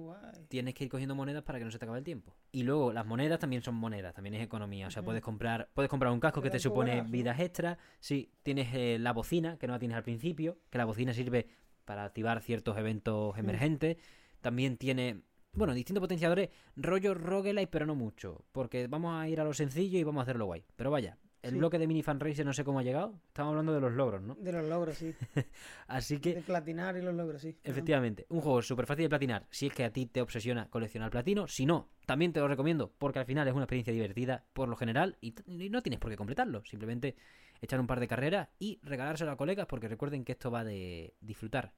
[0.49, 2.37] tienes que ir cogiendo monedas para que no se te acabe el tiempo.
[2.53, 4.87] Y luego las monedas también son monedas, también es economía.
[4.87, 7.79] O sea, puedes comprar, puedes comprar un casco que te supone vidas extras.
[8.01, 11.49] Sí, tienes eh, la bocina, que no la tienes al principio, que la bocina sirve
[11.85, 13.97] para activar ciertos eventos emergentes.
[14.41, 15.23] También tiene,
[15.53, 18.45] bueno, distintos potenciadores, rollo roguelike, pero no mucho.
[18.53, 20.65] Porque vamos a ir a lo sencillo y vamos a hacerlo guay.
[20.77, 21.59] Pero vaya, el Sí.
[21.59, 23.21] bloque de Mini Fan Racer no sé cómo ha llegado.
[23.29, 24.35] Estamos hablando de los logros, ¿no?
[24.37, 25.15] De los logros, sí.
[25.87, 27.57] Así que De platinar y los logros, sí.
[27.65, 31.11] Efectivamente, un juego súper fácil de platinar si es que a ti te obsesiona coleccionar
[31.11, 31.47] platino.
[31.49, 34.77] Si no, también te lo recomiendo porque al final es una experiencia divertida por lo
[34.77, 35.35] general y
[35.71, 36.65] no tienes por qué completarlo.
[36.65, 37.17] Simplemente
[37.61, 41.15] echar un par de carreras y regalárselo a colegas porque recuerden que esto va de
[41.21, 41.73] disfrutar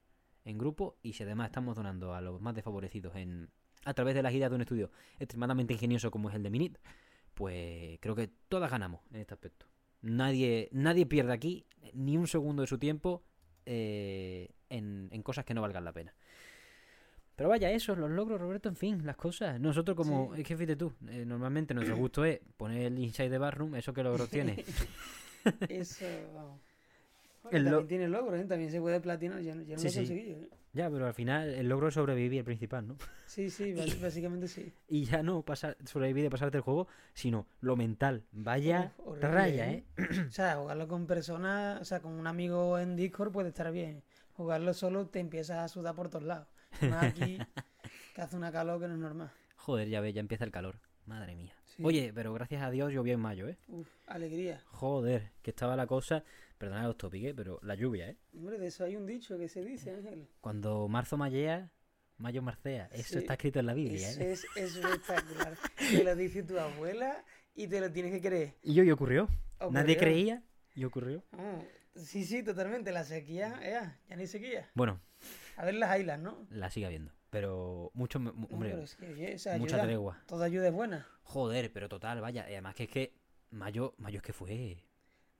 [0.45, 3.51] en grupo y si además estamos donando a los más desfavorecidos en,
[3.85, 6.79] a través de las ideas de un estudio extremadamente ingenioso como es el de Minit,
[7.39, 9.67] pues creo que todas ganamos en este aspecto.
[10.03, 13.23] Nadie, nadie pierde aquí ni un segundo de su tiempo
[13.65, 16.13] eh, en, en cosas que no valgan la pena.
[17.37, 19.61] Pero vaya, eso, los logros, Roberto, en fin, las cosas.
[19.61, 20.41] Nosotros como, Sí.
[20.41, 23.93] es que fíjate tú, eh, normalmente nuestro gusto es poner el Inside the Barroom, eso
[23.95, 24.65] que logros tiene.
[25.69, 26.61] Eso, vamos.
[27.45, 28.45] El también lo- tiene logros, ¿eh?
[28.45, 29.37] También se puede platinar.
[29.39, 29.99] No- yo no Sí, lo sí.
[29.99, 30.31] conseguí.
[30.33, 30.49] ¿eh?
[30.75, 32.97] ya, pero al final el logro es sobrevivir el principal, ¿no?
[33.27, 33.73] Sí, sí,
[34.03, 34.73] básicamente sí.
[34.89, 38.25] Y ya no pasar, sobrevivir de pasarte el juego, sino lo mental.
[38.33, 39.85] Vaya Uf, horrible, raya, ¿eh?
[40.29, 44.03] O sea, jugarlo con personas, o sea, con un amigo en Discord puede estar bien.
[44.35, 46.47] Jugarlo solo te empiezas a sudar por todos lados.
[46.83, 47.39] Más aquí,
[48.15, 49.31] que hace una calor que no es normal.
[49.57, 50.79] Joder, ya ves, ya empieza el calor.
[51.07, 51.55] Madre mía.
[51.65, 51.83] Sí.
[51.85, 53.57] Oye, pero gracias a Dios llovió en mayo, ¿eh?
[53.69, 54.63] Uf, alegría.
[54.67, 56.23] Joder, que estaba la cosa,
[56.59, 58.17] perdonad los topiques, pero la lluvia, ¿eh?
[58.35, 60.29] Hombre, de eso hay un dicho que se dice, Ángel.
[60.41, 61.71] Cuando marzo mallea,
[62.17, 62.89] mayo marcea.
[62.93, 64.33] Eso Sí, está escrito en la Biblia, Eso ¿eh?
[64.33, 65.57] es espectacular.
[65.79, 68.55] te lo dice tu abuela y te lo tienes que creer.
[68.63, 69.29] Y yo, y ocurrió.
[69.71, 70.43] Nadie creía
[70.75, 71.25] y ocurrió.
[71.33, 71.61] Ah,
[71.97, 72.93] sí, sí, totalmente.
[72.93, 74.69] La sequía, eh, ya ni sequía.
[74.75, 75.01] Bueno,
[75.57, 76.47] A ver las islas, ¿no?
[76.51, 77.13] la sigue habiendo.
[77.31, 80.23] Pero mucho, mu- No, hombre, pero es que, oye, esa mucha ayuda, tregua.
[80.27, 81.07] Toda ayuda es buena.
[81.25, 82.49] Joder, pero total, vaya.
[82.49, 83.13] Y además que es que
[83.51, 84.83] mayo, mayo es que fue.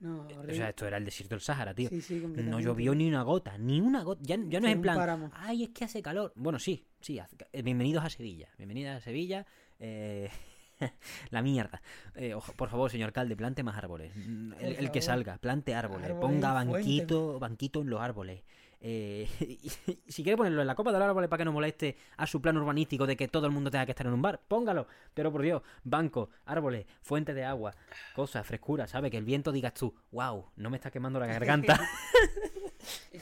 [0.01, 0.55] No, O horrible.
[0.55, 1.89] sea, esto era el desierto del Sáhara, tío.
[1.89, 4.21] Sí, sí, No llovió ni una gota, ni una gota.
[4.25, 5.31] Ya, ya no es en plan, páramo.
[5.35, 6.33] ay, es que hace calor.
[6.37, 7.19] Bueno, sí, sí.
[7.19, 8.49] hace eh, Bienvenidos a Sevilla.
[8.59, 9.45] Bienvenidas a Sevilla.
[9.81, 10.31] Eh,
[11.31, 11.83] la mierda.
[12.15, 14.13] Eh, ojo, por favor, señor alcalde, plante más árboles.
[14.15, 16.07] Mm, El, el que salga, plante árboles.
[16.11, 18.45] Árboles Ponga banquito, banquito en los árboles.
[18.81, 21.97] Eh, y- si quiere ponerlo en la copa de los árboles para que no moleste
[22.17, 24.41] a su plan urbanístico de que todo el mundo tenga que estar en un bar,
[24.47, 24.87] póngalo.
[25.15, 27.75] Pero por Dios, banco, árboles, fuentes de agua,
[28.15, 29.11] cosas, frescura, ¿sabe?
[29.11, 31.81] Que el viento digas tú, wow, no me está quemando la garganta.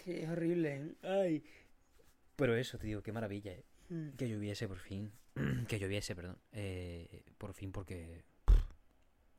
[0.07, 0.77] Es horrible.
[0.77, 0.95] ¿eh?
[1.03, 1.45] Ay.
[2.37, 3.65] Pero eso, tío, qué maravilla, eh.
[3.89, 4.11] Mm.
[4.17, 5.11] Que lloviese por fin.
[5.69, 6.39] que lloviese, perdón.
[6.53, 8.25] Eh, por fin, porque.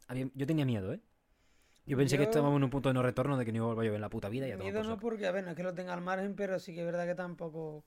[0.07, 0.99] había- Yo tenía miedo, ¿eh?
[1.87, 3.85] Yo pensé que estábamos en un punto de no retorno de que no iba a
[3.85, 5.63] llover en la puta vida y a Miedo no porque, a ver, no es que
[5.63, 7.83] lo tenga al margen, pero sí que es verdad que tampoco...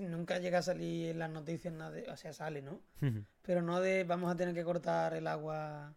[0.00, 2.08] Nunca llega a salir en las noticias nada de...
[2.10, 2.80] O sea, sale, ¿no?
[3.42, 5.94] Pero no de vamos a tener que cortar el agua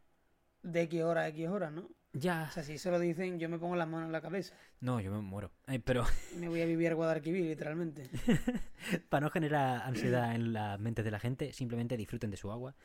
[0.61, 1.89] de X hora a X hora, ¿no?
[2.13, 2.47] ya.
[2.49, 4.55] O sea, si eso lo dicen, yo me pongo las manos en la cabeza.
[4.81, 5.51] No, yo me muero.
[5.65, 8.09] Ay, pero Y me voy a vivir a Guadalquivir, literalmente.
[9.09, 12.75] para no generar ansiedad en las mentes de la gente, simplemente disfruten de su agua.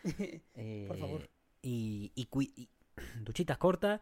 [0.54, 1.28] Eh, Por favor.
[1.60, 2.68] Y, y, cui- y
[3.22, 4.00] duchitas cortas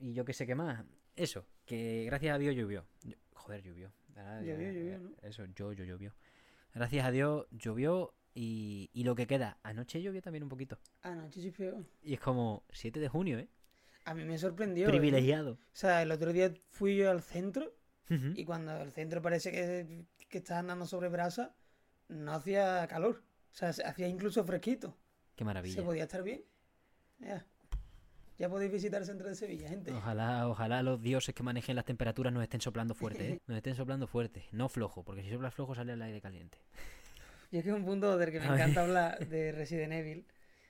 [0.00, 0.84] y yo qué sé qué más.
[1.16, 2.86] Eso, que gracias a Dios llovió.
[3.34, 3.92] Joder, llovió.
[4.16, 5.10] Ah, ya- Llovió, llovió, ¿no?
[5.22, 6.14] Eso, yo, yo, llovió.
[6.74, 9.58] Gracias a Dios llovió y, y lo que queda.
[9.62, 10.78] Anoche llovió también un poquito.
[11.02, 11.74] Anoche sí fue...
[12.02, 13.48] Y es como 7 de junio, ¿eh?
[14.04, 14.86] A mí me sorprendió.
[14.86, 14.90] ¿eh?
[14.90, 15.52] Privilegiado.
[15.52, 17.74] O sea, el otro día fui yo al centro
[18.34, 21.54] y cuando el centro parece que, que estás andando sobre brasa,
[22.08, 23.22] no hacía calor.
[23.52, 24.96] O sea, se- hacía incluso fresquito.
[25.36, 25.76] Qué maravilla.
[25.76, 26.42] Se podía estar bien.
[27.20, 27.46] Ya.
[28.40, 29.92] Ya podéis visitar el centro de Sevilla, gente.
[29.92, 33.40] Ojalá, ojalá los dioses que manejen las temperaturas nos estén soplando fuerte, ¿eh?
[33.46, 36.56] Nos estén soplando fuerte, no flojo, porque si sopla flojo sale el aire caliente.
[37.50, 40.24] Y es que es un punto del que me encanta hablar de Resident Evil.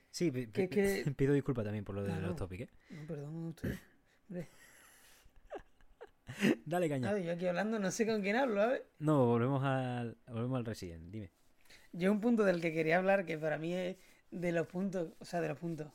[0.09, 2.69] Sí, Que- que- pido disculpas también por lo de los topics, ¿eh?
[2.89, 3.77] No, perdón, usted.
[4.27, 4.49] Hombre,
[6.65, 7.09] Dale caña.
[7.09, 8.81] a ver, yo aquí hablando no sé con quién hablo, ¿sabes?
[8.99, 11.31] No, volvemos al, volvemos al Resident, dime.
[11.93, 13.95] Yo un punto del que quería hablar, que para mí es
[14.29, 15.87] de los puntos, o sea, de los puntos,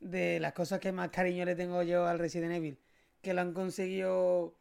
[0.00, 2.78] de las cosas que más cariño le tengo yo al Resident Evil,
[3.22, 4.56] que lo han conseguido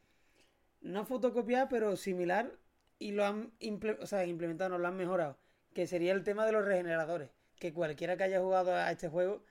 [0.81, 2.51] no fotocopiar, pero similar,
[2.99, 3.51] y lo han
[3.99, 5.37] o sea, implementado, no lo han mejorado,
[5.73, 7.29] que sería el tema de los regeneradores.
[7.59, 9.43] que cualquiera que haya jugado a este juego,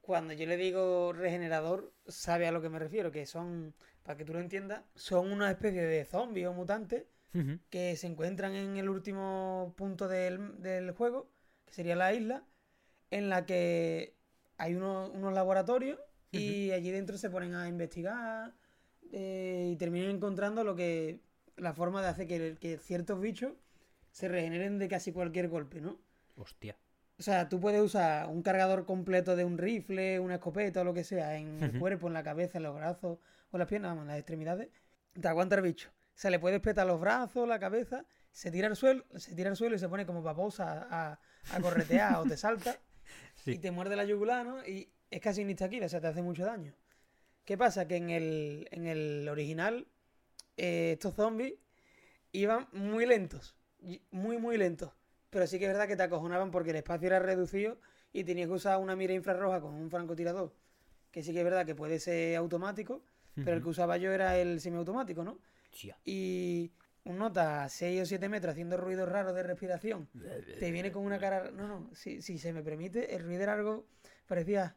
[0.00, 4.24] cuando yo le digo regenerador, sabe a lo que me refiero, que son, para que
[4.24, 7.04] tú lo entiendas, son una especie de zombies o mutantes
[7.70, 11.30] que se encuentran en el último punto del, del juego,
[11.64, 12.44] que sería la isla,
[13.10, 14.14] en la que
[14.58, 15.98] hay unos, unos laboratorios
[16.30, 18.54] y allí dentro se ponen a investigar
[19.12, 21.20] eh, y terminan encontrando lo que
[21.56, 23.52] la forma de hacer que, que ciertos bichos
[24.10, 25.98] se regeneren de casi cualquier golpe, ¿no?
[26.36, 26.76] Hostia.
[27.18, 30.94] O sea, tú puedes usar un cargador completo de un rifle, una escopeta o lo
[30.94, 33.18] que sea en el cuerpo, en la cabeza, en los brazos
[33.50, 34.68] o las piernas, vamos, en las extremidades.
[35.20, 35.90] Te aguanta el bicho.
[36.14, 39.56] Se le puede petar los brazos, la cabeza, se tira al suelo, se tira al
[39.56, 41.20] suelo y se pone como babosa a,
[41.52, 42.76] a corretear o te salta
[43.44, 43.52] Sí.
[43.52, 44.64] y te muerde la yugular, ¿no?
[44.66, 46.74] Y es casi ni o sea, te hace mucho daño.
[47.44, 47.88] ¿Qué pasa?
[47.88, 49.88] Que en el, en el original
[50.56, 51.54] eh, estos zombies
[52.30, 53.56] iban muy lentos,
[54.10, 54.92] muy, muy lentos.
[55.30, 57.78] Pero sí que es verdad que te acojonaban porque el espacio era reducido
[58.12, 60.54] y tenías que usar una mira infrarroja con un francotirador.
[61.10, 63.02] Que sí que es verdad que puede ser automático,
[63.34, 65.38] pero el que usaba yo era el semiautomático, ¿no?
[66.04, 66.70] Y
[67.04, 70.08] un nota a 6 o 7 metros haciendo ruidos raros de respiración.
[70.58, 71.50] Te viene con una cara...
[71.50, 73.86] No, no, si, si se me permite, el ruido era algo...
[74.26, 74.76] Parecía...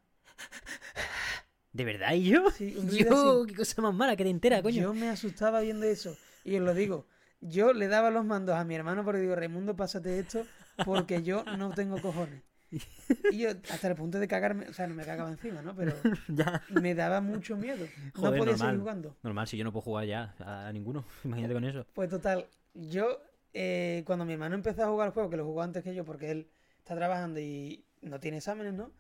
[1.72, 2.14] ¿De verdad?
[2.14, 2.50] ¿Y yo?
[2.52, 3.48] Sí, un Yo, así.
[3.52, 4.82] qué cosa más mala que te entera, coño.
[4.82, 6.16] Yo me asustaba viendo eso.
[6.44, 7.06] Y os lo digo,
[7.42, 10.46] yo le daba los mandos a mi hermano porque digo, Raimundo, pásate esto
[10.86, 12.42] porque yo no tengo cojones.
[13.32, 15.76] Y yo, hasta el punto de cagarme, o sea, no me cagaba encima, ¿no?
[15.76, 15.94] Pero
[16.30, 16.62] ya.
[16.70, 17.86] me daba mucho miedo.
[18.16, 18.58] No podía normal.
[18.58, 19.16] seguir jugando.
[19.24, 21.06] Normal, si yo no puedo jugar ya a, ninguno.
[21.24, 21.86] Imagínate con eso.
[21.94, 23.22] Pues total, yo,
[23.54, 26.04] eh, cuando mi hermano empezó a jugar el juego, que lo jugó antes que yo
[26.06, 26.50] porque él
[26.80, 28.92] está trabajando y no tiene exámenes, ¿no?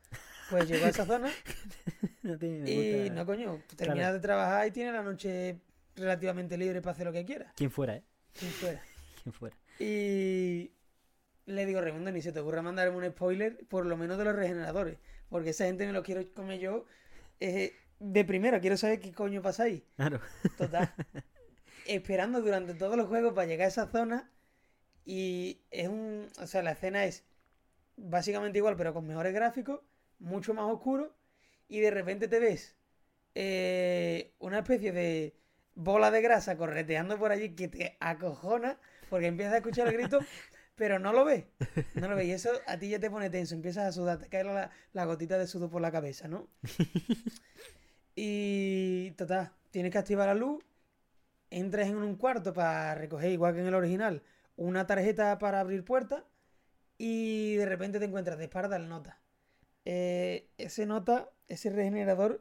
[0.50, 1.30] Pues llegó a esa zona
[2.22, 5.60] No me y gusta- no, coño, termina de trabajar y tiene la noche
[5.96, 7.52] relativamente libre para hacer lo que quiera.
[7.56, 8.04] ¿Quién fuera, eh?
[8.38, 8.82] Quien fuera.
[9.24, 9.56] ¿Quién fuera?
[9.80, 10.72] Y
[11.46, 14.36] le digo, Raimundo, ni se te ocurra mandarme un spoiler, por lo menos de los
[14.36, 14.98] regeneradores.
[15.30, 16.86] Porque esa gente me lo quiero comer yo
[17.40, 18.60] eh, de primero.
[18.60, 19.86] Quiero saber qué coño pasa ahí.
[19.96, 20.20] Claro.
[20.58, 20.94] Total.
[21.88, 24.32] Esperando durante todos los juegos para llegar a esa zona.
[25.06, 26.28] Y es un.
[26.42, 27.24] O sea, la escena es
[27.96, 29.82] básicamente igual, pero con mejores gráficos,
[30.20, 31.16] mucho más oscuro.
[31.68, 32.76] Y de repente te ves
[33.36, 35.36] eh, una especie de
[35.76, 38.80] bola de grasa correteando por allí que te acojona
[39.10, 40.20] porque empiezas a escuchar el grito,
[40.76, 41.46] pero no lo ves.
[41.96, 42.26] No lo ves.
[42.28, 45.06] Y eso a ti ya te pone tenso, empiezas a sudar, te cae la, la
[45.06, 46.48] gotita de sudor por la cabeza, ¿no?
[48.16, 50.64] Y total, tienes que activar la luz,
[51.50, 54.24] entras en un cuarto para recoger, igual que en el original,
[54.56, 56.24] una tarjeta para abrir puertas
[56.98, 59.20] y de repente te encuentras de espalda el nota.
[59.84, 62.40] Eh, ese nota, ese regenerador,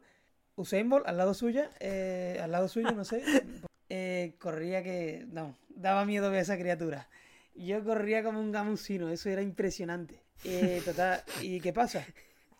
[0.55, 3.21] Usain Bolt al lado suya, eh, al lado suyo, no sé,
[3.89, 7.09] eh, corría que, no, daba miedo ver a esa criatura.
[7.55, 10.21] Yo corría como un gamusino, eso era impresionante.
[10.43, 12.05] Eh, total, ¿y qué pasa?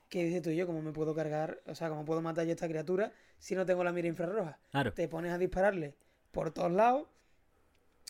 [0.10, 1.60] Que dices tú y yo, ¿cómo me puedo cargar?
[1.68, 4.58] O sea, ¿cómo puedo matar yo a esta criatura si no tengo la mira infrarroja?
[4.72, 4.94] Claro.
[4.94, 5.96] Te pones a dispararle
[6.32, 7.08] por todos lados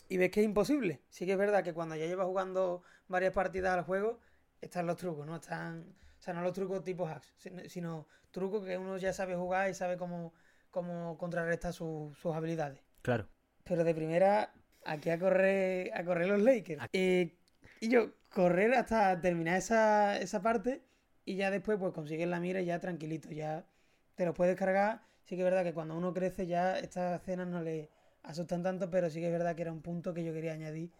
[0.08, 1.00] y ves que es imposible.
[1.08, 4.20] Sí que es verdad que cuando ya llevas jugando varias partidas al juego,
[4.60, 5.34] están los trucos, ¿no?
[5.36, 5.84] Están,
[6.18, 9.68] o sea, no los trucos tipo hacks, sino- sino trucos que uno ya sabe jugar
[9.70, 10.32] y sabe cómo,
[10.70, 12.80] cómo contrarrestar su- sus habilidades.
[13.02, 13.26] Claro.
[13.64, 14.52] Pero de primera,
[14.86, 16.84] aquí a correr, a correr los Lakers.
[16.92, 17.36] Eh,
[17.80, 20.82] y yo, correr hasta terminar esa, esa parte
[21.24, 23.66] y ya después pues consigues la mira y ya tranquilito, ya
[24.14, 25.02] te lo puedes cargar.
[25.24, 27.90] Sí que es verdad que cuando uno crece ya estas escenas no le
[28.22, 30.90] asustan tanto, pero sí que es verdad que era un punto que yo quería añadir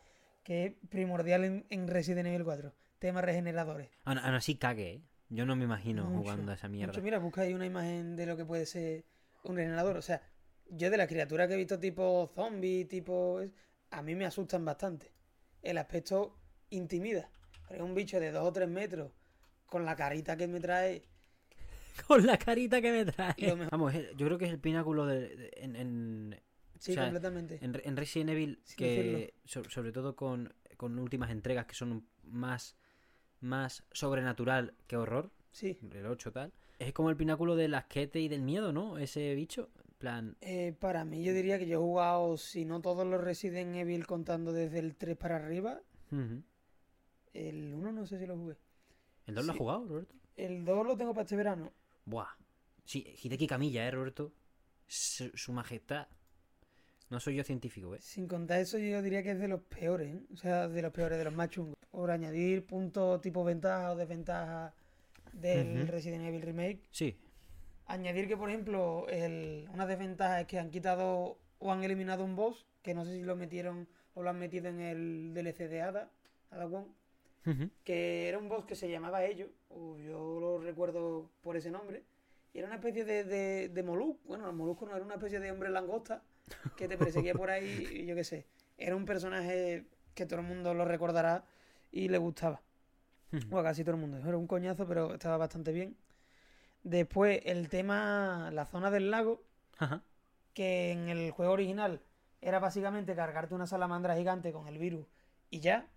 [0.47, 2.73] que es primordial en, en Resident Evil 4.
[3.01, 3.91] Temas regeneradores.
[4.05, 5.03] Aún, así cague, ¿eh?
[5.29, 6.93] Yo no me imagino Mucho, jugando a esa mierda.
[6.93, 9.05] Mucho, mira, busca ahí una imagen de lo que puede ser
[9.43, 9.97] un regenerador.
[9.97, 10.23] O sea,
[10.71, 13.43] yo de las criaturas que he visto tipo zombie, tipo...
[13.97, 15.11] A mí me asustan bastante.
[15.63, 16.37] El aspecto
[16.71, 17.31] intimida.
[17.63, 19.11] Porque es un bicho de dos o tres metros
[19.67, 21.03] con la carita que me trae.
[22.07, 23.35] Con la carita que me trae.
[23.39, 26.41] Mejor- Vamos, yo creo que es el pináculo de, de- en, en,
[26.79, 27.59] Sí, O sea, completamente.
[27.63, 32.07] en, en Resident Evil, Sin que so- sobre todo con, con últimas entregas que son
[32.23, 32.77] más,
[33.41, 35.79] más sobrenatural que horror, Sí.
[35.91, 38.99] el 8 tal, es como el pináculo del asquete y del miedo, ¿no?
[38.99, 40.37] Ese bicho, plan...
[40.41, 44.07] Eh, para mí yo diría que yo he jugado, si no todos los Resident Evil
[44.07, 45.81] contando desde el 3 para arriba,
[47.33, 48.57] el 1 no sé si lo jugué.
[49.27, 50.15] ¿El 2 lo has jugado, Roberto?
[50.37, 51.73] El 2 lo tengo para este verano.
[52.05, 52.29] Buah.
[52.85, 54.33] Sí, Hideki Camilla, ¿eh, Roberto?
[54.87, 56.07] Su, su majestad.
[57.09, 58.01] No soy yo científico, ¿eh?
[58.01, 60.23] Sin contar eso, yo diría que es de los peores, ¿eh?
[60.33, 61.77] o sea, de los peores, de los más chungos.
[61.91, 64.75] Por añadir puntos tipo ventaja o desventaja
[65.33, 65.87] del.
[65.87, 66.83] Resident Evil Remake.
[66.91, 67.17] Sí.
[67.87, 72.35] Añadir que, por ejemplo, el, una desventaja es que han quitado o han eliminado un
[72.35, 75.83] boss, que no sé si lo metieron o lo han metido en el DLC de
[75.83, 76.11] Ada,
[76.51, 76.87] Ada Wong.
[77.85, 82.03] Que era un boss que se llamaba Ello, o yo lo recuerdo por ese nombre,
[82.53, 85.39] y era una especie de, de, de molusco, bueno, el molusco no era una especie
[85.39, 86.25] de hombre langosta
[86.77, 88.47] que te perseguía por ahí, y yo qué sé,
[88.79, 91.45] era un personaje que todo el mundo lo recordará
[91.93, 92.63] y le gustaba,
[93.49, 95.97] o a casi todo el mundo, era un coñazo, pero estaba bastante bien.
[96.87, 99.43] Después, el tema, la zona del lago,
[99.77, 100.03] Ajá.
[100.55, 102.01] que en el juego original
[102.41, 105.05] era básicamente cargarte una salamandra gigante con el virus
[105.51, 105.89] y ya.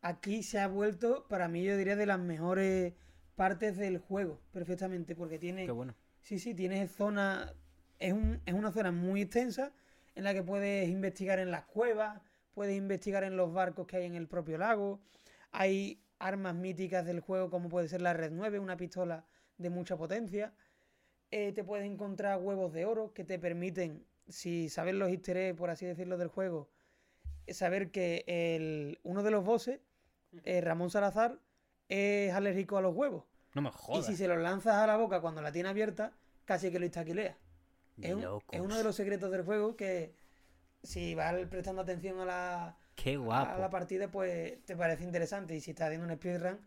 [0.00, 2.94] Aquí se ha vuelto, para mí, yo diría, de las mejores
[3.36, 5.66] partes del juego, perfectamente, porque tiene.
[5.66, 5.94] Qué bueno.
[6.22, 7.52] Sí, sí, tiene zona.
[7.98, 9.72] Es, un- es una zona muy extensa
[10.14, 12.18] en la que puedes investigar en las cuevas,
[12.54, 15.00] puedes investigar en los barcos que hay en el propio lago.
[15.52, 19.26] Hay armas míticas del juego, como puede ser la Red 9, una pistola
[19.60, 20.52] de mucha potencia.
[21.30, 25.56] Eh, te puedes encontrar huevos de oro que te permiten, si sabes los easter eggs,
[25.58, 26.68] por así decirlo, del juego,
[27.46, 29.80] eh, saber que el, uno de los bosses,
[30.44, 31.38] eh, Ramón Salazar,
[31.88, 33.24] es alérgico a los huevos.
[33.54, 34.06] No me Y jodas.
[34.06, 36.12] si se los lanzas a la boca cuando la tiene abierta,
[36.44, 37.36] casi que lo estaquilea.
[38.00, 40.14] Es, un- es uno de los secretos del juego que
[40.82, 43.60] si vas prestando atención a la, Qué a guapo.
[43.60, 45.54] la partida, pues te parece interesante.
[45.54, 46.58] Y si estás haciendo un speedrun,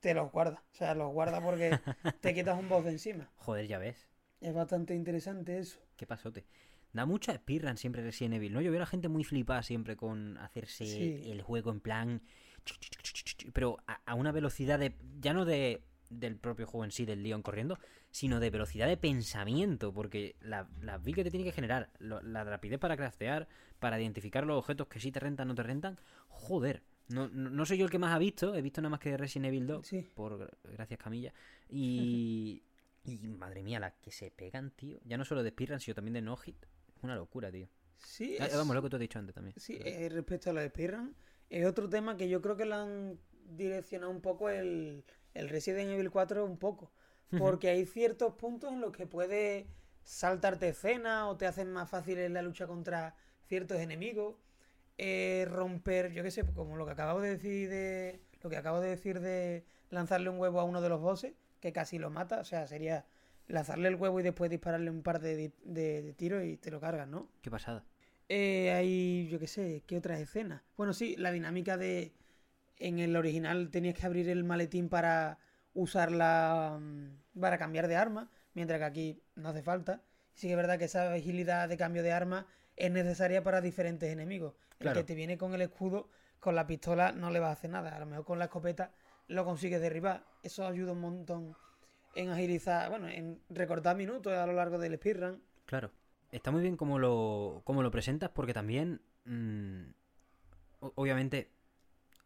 [0.00, 0.62] te los guarda.
[0.72, 1.78] O sea, los guarda porque
[2.20, 3.30] te quitas un boss de encima.
[3.36, 4.08] Joder, ya ves.
[4.40, 5.78] Es bastante interesante eso.
[5.96, 6.46] Qué pasote.
[6.92, 8.60] Da mucha speedrun siempre Resident Evil, ¿no?
[8.60, 11.30] Yo veo a la gente muy flipada siempre con hacerse Sí.
[11.30, 12.22] el juego en plan...
[13.52, 14.96] Pero a, a una velocidad de...
[15.20, 17.80] Ya no de del propio juego en sí, del Leon corriendo,
[18.12, 22.22] sino de velocidad de pensamiento, porque la, la build que te tiene que generar, lo-
[22.22, 23.48] la rapidez para craftear,
[23.80, 26.84] para identificar los objetos que sí te rentan o no te rentan, joder.
[27.08, 29.16] No, no, no soy yo el que más ha visto, he visto nada más que
[29.16, 30.06] Resident Evil 2, Sí.
[30.14, 31.32] por gracias Camilla.
[31.68, 32.62] Y,
[33.04, 34.98] y madre mía, las que se pegan, tío.
[35.04, 36.64] Ya no solo de speedrun, sino también de no hit.
[36.96, 37.68] Es una locura, tío.
[37.98, 39.54] Sí, Ah, es- Vamos, lo que tú has dicho antes también.
[39.58, 41.14] Sí, eh, respecto a los speedrun,
[41.48, 45.04] es otro tema que yo creo que lo han direccionado un poco el,
[45.34, 46.92] el Resident Evil 4 un poco.
[47.38, 49.66] Porque hay ciertos puntos en los que puedes
[50.04, 53.16] saltarte escenas o te hacen más fácil la lucha contra
[53.48, 54.36] ciertos enemigos.
[54.98, 58.20] Eh, romper, yo qué sé, como lo que acabo de decir de.
[58.42, 61.72] Lo que acabo de decir de lanzarle un huevo a uno de los bosses, que
[61.72, 62.40] casi lo mata.
[62.40, 63.04] O sea, sería
[63.48, 67.08] lanzarle el huevo y después dispararle un par de- de tiros y te lo cargas,
[67.08, 67.28] ¿no?
[67.42, 67.84] Qué pasada.
[68.28, 70.62] Eh, hay, yo qué sé, ¿qué otras escenas?
[70.76, 72.12] Bueno, sí, la dinámica de...
[72.78, 75.38] En el original tenías que abrir el maletín para
[75.74, 80.02] usarla, mm, para cambiar de arma, mientras que aquí no hace falta.
[80.34, 82.46] Sí que es verdad que esa agilidad de cambio de arma
[82.76, 84.54] es necesaria para diferentes enemigos.
[84.78, 85.00] Claro.
[85.00, 86.08] El que te viene con el escudo,
[86.40, 87.96] con la pistola no le va a hacer nada.
[87.96, 88.92] A lo mejor con la escopeta
[89.28, 90.24] lo consigues derribar.
[90.42, 91.56] Eso ayuda un montón
[92.14, 95.42] en agilizar, bueno, en recortar minutos a lo largo del speedrun.
[95.64, 95.90] Claro.
[96.32, 99.00] Está muy bien como lo, como lo presentas porque también...
[99.24, 99.82] mm,
[100.80, 101.50] obviamente,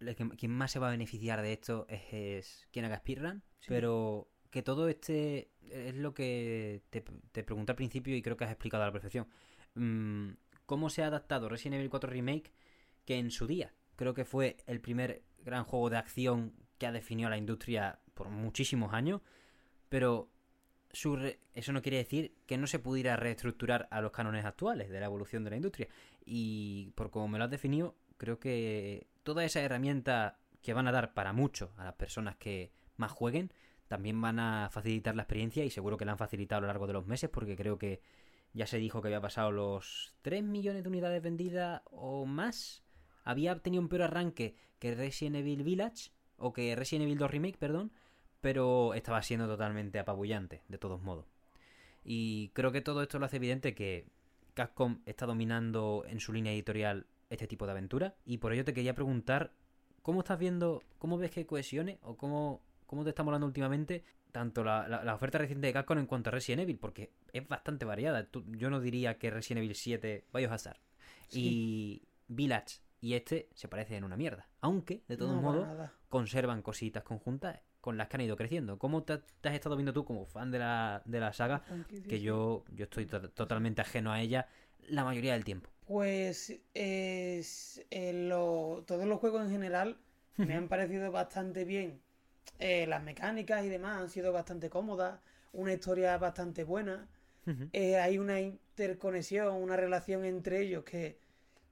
[0.01, 3.43] el que- quien más se va a beneficiar de esto es, es quien haga speedrun.
[3.61, 3.67] Sí.
[3.69, 5.51] Pero que todo este...
[5.63, 8.93] Es lo que te, te pregunté al principio y creo que has explicado a la
[8.93, 9.29] perfección.
[9.75, 10.31] Mm,
[10.67, 12.53] ¿Cómo se ha adaptado Resident Evil 4 Remake
[13.05, 16.93] que en su día creo que fue el primer gran juego de acción que ha
[16.93, 19.21] definido a la industria por muchísimos años?
[19.89, 20.31] Pero
[20.93, 25.07] eso no quiere decir que no se pudiera reestructurar a los cánones actuales de la
[25.07, 25.89] evolución de la industria.
[26.25, 30.93] Y por como me lo has definido, creo que todas esas herramientas que van a
[30.93, 33.53] dar para mucho a las personas que más jueguen,
[33.89, 36.87] también van a facilitar la experiencia y seguro que la han facilitado a lo largo
[36.87, 38.01] de los meses porque creo que
[38.53, 42.83] ya se dijo que había pasado los 3 millones de unidades vendidas o más.
[43.25, 47.59] Había tenido un peor arranque que Resident Evil Village o que Resident Evil 2 Remake,
[47.59, 47.93] perdón,
[48.41, 51.27] pero estaba siendo totalmente apabullante, de todos modos.
[52.03, 54.07] Y creo que todo esto lo hace evidente que
[54.55, 58.17] Capcom está dominando en su línea editorial este tipo de aventura.
[58.25, 59.53] Y por ello te quería preguntar,
[60.03, 64.65] ¿cómo estás viendo, cómo ves que cohesione o cómo, cómo te está molando últimamente tanto
[64.65, 66.79] la, la- la oferta reciente de Capcom en cuanto a Resident Evil?
[66.79, 68.25] Porque es bastante variada.
[68.27, 70.79] Tú- yo no diría que Resident Evil 7 Biohazard
[71.33, 74.49] y Village y este se parecen en una mierda.
[74.61, 75.69] Aunque, de todos No, modos,
[76.09, 78.79] conservan cositas conjuntas con las que han ido creciendo.
[78.79, 81.63] ¿Cómo te, te has estado viendo tú como fan de la, de la saga?
[81.89, 82.21] Que sí.
[82.21, 84.49] yo, yo estoy to- totalmente ajeno a ella
[84.89, 85.71] la mayoría del tiempo.
[85.87, 89.97] Pues es, eh, lo- todos los juegos en general
[90.37, 92.01] me han parecido bastante bien.
[92.59, 95.21] Eh, las mecánicas y demás han sido bastante cómodas,
[95.53, 97.09] una historia bastante buena.
[97.73, 101.19] Eh, hay una interconexión, una relación entre ellos que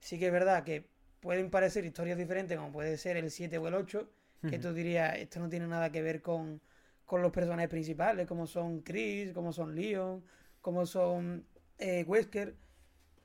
[0.00, 0.88] sí que es verdad que
[1.20, 4.10] pueden parecer historias diferentes, como puede ser el 7 o el 8,
[4.48, 6.60] que tú dirías, esto no tiene nada que ver con,
[7.04, 10.24] con los personajes principales, como son Chris, como son Leon,
[10.60, 11.44] como son
[11.78, 12.56] eh, Wesker.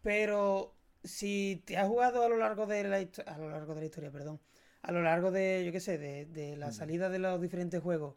[0.01, 3.86] Pero si te has jugado a lo largo de la a lo largo de la
[3.86, 4.39] historia, perdón,
[4.84, 8.15] a lo largo de, yo qué sé, de, de la salida de los diferentes juegos,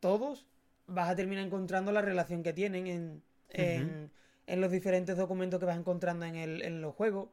[0.00, 0.46] todos
[0.86, 4.10] vas a terminar encontrando la relación que tienen en, en,
[4.46, 7.30] en los diferentes documentos que vas encontrando en, el, en los juegos.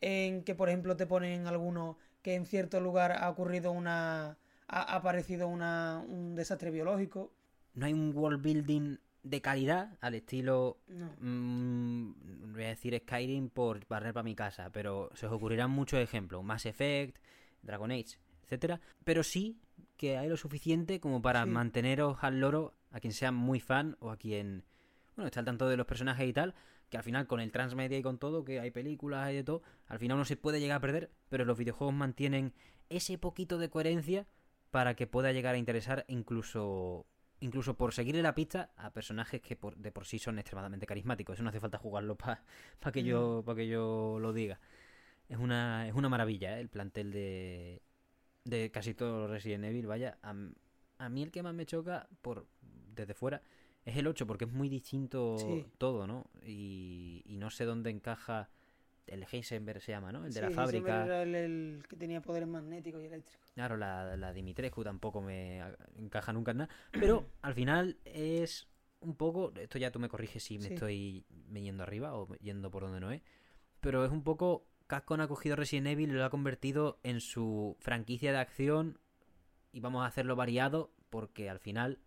[0.00, 4.38] En que, por ejemplo, te ponen algunos que en cierto lugar ha ocurrido una.
[4.68, 7.32] ha aparecido una, un desastre biológico.
[7.74, 10.78] No hay un world building de calidad al estilo.
[10.88, 11.10] No.
[11.20, 16.00] mm, voy a decir Skyrim por barrer para mi casa, pero se os ocurrirán muchos
[16.00, 16.42] ejemplos.
[16.44, 17.18] Mass Effect,
[17.66, 18.80] Dragon Age, etcétera.
[19.04, 19.58] Pero sí
[19.96, 21.50] que hay lo suficiente como para Sí.
[21.50, 24.64] manteneros al loro a quien sea muy fan o a quien.
[25.16, 26.54] Bueno, está al tanto de los personajes y tal.
[26.90, 29.62] Que al final, con el transmedia y con todo, que hay películas y de todo,
[29.88, 32.52] al final uno se puede llegar a perder, pero los videojuegos mantienen
[32.90, 34.28] ese poquito de coherencia
[34.70, 37.06] para que pueda llegar a interesar incluso
[37.40, 41.34] incluso por seguirle la pista a personajes que por, de por sí son extremadamente carismáticos.
[41.34, 42.40] Eso no hace falta jugarlo para
[42.92, 44.58] que yo pa que yo lo diga.
[45.28, 46.60] Es una, es una maravilla ¿eh?
[46.60, 47.82] el plantel de,
[48.44, 49.86] de casi todos los Resident Evil.
[49.86, 50.34] Vaya, a,
[50.98, 53.42] a mí el que más me choca por desde fuera
[53.84, 55.66] es el 8 porque es muy distinto Sí.
[55.78, 56.30] todo, ¿no?
[56.44, 58.50] Y, y no sé dónde encaja
[59.06, 60.26] el Heisenberg se llama, ¿no?
[60.26, 61.02] El de la Sí, fábrica.
[61.04, 63.52] Heisenberg era el, el que tenía poderes magnéticos y eléctricos.
[63.54, 66.74] Claro, la, la Dimitrescu tampoco me a- encaja nunca en nada.
[66.90, 68.66] Pero al final es
[69.00, 69.52] un poco.
[69.56, 70.74] Esto ya tú me corriges si me Sí.
[70.74, 73.22] estoy yendo arriba o yendo por donde no es.
[73.80, 74.66] Pero es un poco.
[74.86, 78.98] Capcom ha cogido Resident Evil y lo ha convertido en su franquicia de acción.
[79.72, 81.98] Y vamos a hacerlo variado porque al final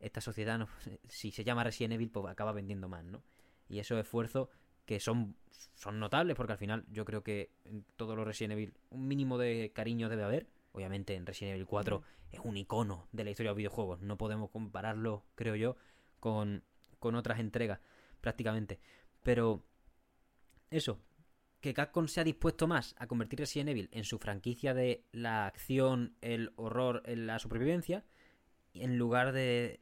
[0.00, 0.68] esta sociedad, no-
[1.08, 3.22] si se llama Resident Evil, pues acaba vendiendo más, ¿no?
[3.68, 4.48] Y esos esfuerzos
[4.84, 5.36] que son,
[5.74, 9.38] son notables porque al final yo creo que en todos los Resident Evil un mínimo
[9.38, 10.46] de cariño debe haber.
[10.72, 14.00] Obviamente en Resident Evil 4 es un icono de la historia de los videojuegos.
[14.00, 15.76] No podemos compararlo, creo yo,
[16.20, 16.64] con,
[16.98, 17.78] con otras entregas
[18.20, 18.80] prácticamente.
[19.22, 19.64] Pero
[20.70, 20.98] eso,
[21.64, 25.46] que Capcom se ha dispuesto más a convertir Resident Evil en su franquicia de la
[25.46, 28.04] acción, el horror, en la supervivencia,
[28.74, 29.80] en lugar de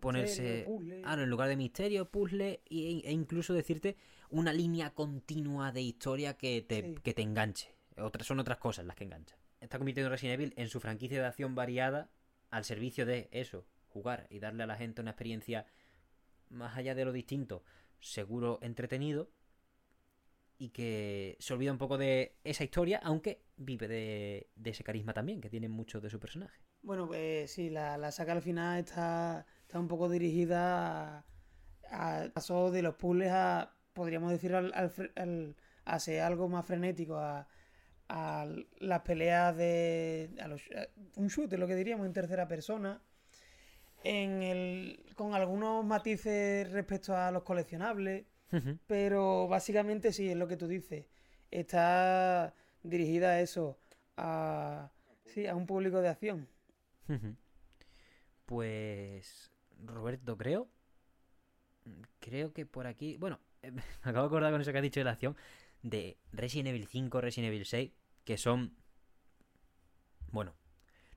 [0.00, 0.42] ponerse...
[0.42, 1.02] Misterio, puzzle.
[1.02, 3.96] Claro, en lugar de misterio, puzzle e, e incluso decirte
[4.30, 6.94] una línea continua de historia que te, Sí.
[7.04, 7.72] que te enganche.
[7.98, 9.38] Otras, son otras cosas las que enganchan.
[9.60, 12.10] Está convirtiendo Resident Evil en su franquicia de acción variada
[12.50, 15.66] al servicio de eso, jugar y darle a la gente una experiencia
[16.48, 17.62] más allá de lo distinto,
[18.00, 19.30] seguro entretenido
[20.62, 25.40] y que se olvida un poco de esa historia, aunque vive de, ese carisma también
[25.40, 26.60] que tienen muchos de su personaje.
[26.82, 31.24] Bueno, pues sí, la, la saga al final está, está un poco dirigida a,
[31.90, 36.64] a- pasó de los puzzles a, podríamos decir, al, al al- a ser algo más
[36.64, 37.48] frenético, a,
[38.78, 40.30] las peleas de...
[40.40, 40.62] a los-
[41.16, 43.02] un shooter, lo que diríamos, en tercera persona,
[44.04, 48.26] en el, con algunos matices respecto a los coleccionables,
[48.86, 51.06] pero básicamente sí, es lo que tú dices.
[51.50, 53.78] Está dirigida a eso,
[54.16, 54.90] a,
[55.26, 56.48] sí, a un público de acción.
[58.46, 59.50] Pues
[59.84, 60.68] Roberto, creo.
[62.20, 63.16] Creo que por aquí.
[63.16, 65.36] Bueno, me acabo de acordar con eso que has dicho de la acción.
[65.82, 67.90] De Resident Evil 5, Resident Evil 6.
[68.24, 68.76] Que son.
[70.30, 70.54] Bueno,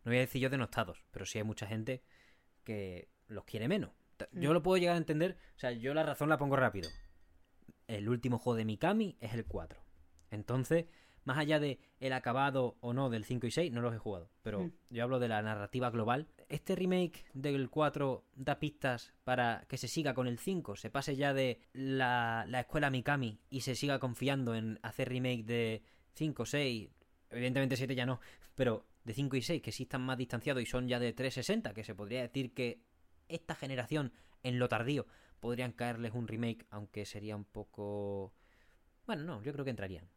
[0.04, 1.06] no voy a decir yo denostados.
[1.12, 2.02] Pero sí hay mucha gente
[2.64, 3.92] que los quiere menos.
[4.32, 4.54] Yo Mm.
[4.54, 5.38] lo puedo llegar a entender.
[5.56, 6.90] O sea, yo la razón la pongo rápido.
[7.88, 9.80] El último juego de Mikami es el 4.
[10.32, 10.86] Entonces,
[11.24, 14.30] más allá de el acabado o no del 5 y 6, no los he jugado.
[14.42, 14.72] Pero Mm.
[14.90, 16.28] yo hablo de la narrativa global.
[16.50, 21.16] Este remake del 4 da pistas para que se siga con el 5, se pase
[21.16, 25.84] ya de la, la escuela Mikami y se siga confiando en hacer remake de
[26.14, 26.90] 5, 6,
[27.32, 28.20] evidentemente 7 ya no,
[28.56, 31.74] pero de 5 y 6 que sí están más distanciados y son ya de 360,
[31.74, 32.82] que se podría decir que
[33.28, 34.12] esta generación
[34.44, 35.08] en lo tardío
[35.40, 38.34] podrían caerles un remake, aunque sería un poco...
[39.06, 40.10] Bueno, no, yo creo que entrarían.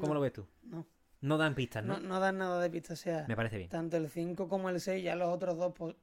[0.00, 0.46] ¿Cómo No, lo ves tú?
[0.62, 0.86] No,
[1.20, 1.98] No dan pistas, ¿no?
[1.98, 2.92] no, no dan nada de pista.
[2.94, 3.68] O sea, Me parece bien.
[3.68, 5.96] tanto el 5 como el 6, ya los otros dos, pues,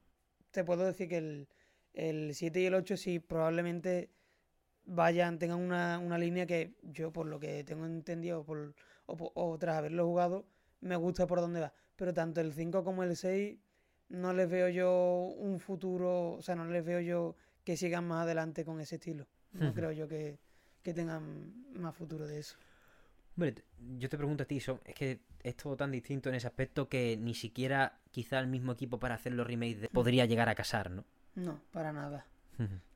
[0.51, 1.47] te puedo decir que el,
[1.93, 4.11] el 7 y el 8 sí probablemente
[4.85, 8.75] vayan, tengan una, una línea que yo, por lo que tengo entendido, por,
[9.05, 10.47] o, o tras haberlo jugado,
[10.81, 11.73] me gusta por dónde va.
[11.95, 13.57] Pero tanto el 5 como el 6
[14.09, 17.35] no les veo yo un futuro, o sea, no les veo yo
[17.65, 19.27] que sigan más adelante con ese estilo.
[19.53, 20.37] No creo yo que,
[20.83, 22.55] que tengan más futuro de eso.
[23.35, 23.55] Hombre,
[23.97, 26.87] yo te pregunto a ti, son- es que es todo tan distinto en ese aspecto
[26.87, 30.55] que ni siquiera quizá el mismo equipo para hacer los remakes de- podría llegar a
[30.55, 31.03] casar, ¿no?
[31.35, 32.25] No, para nada.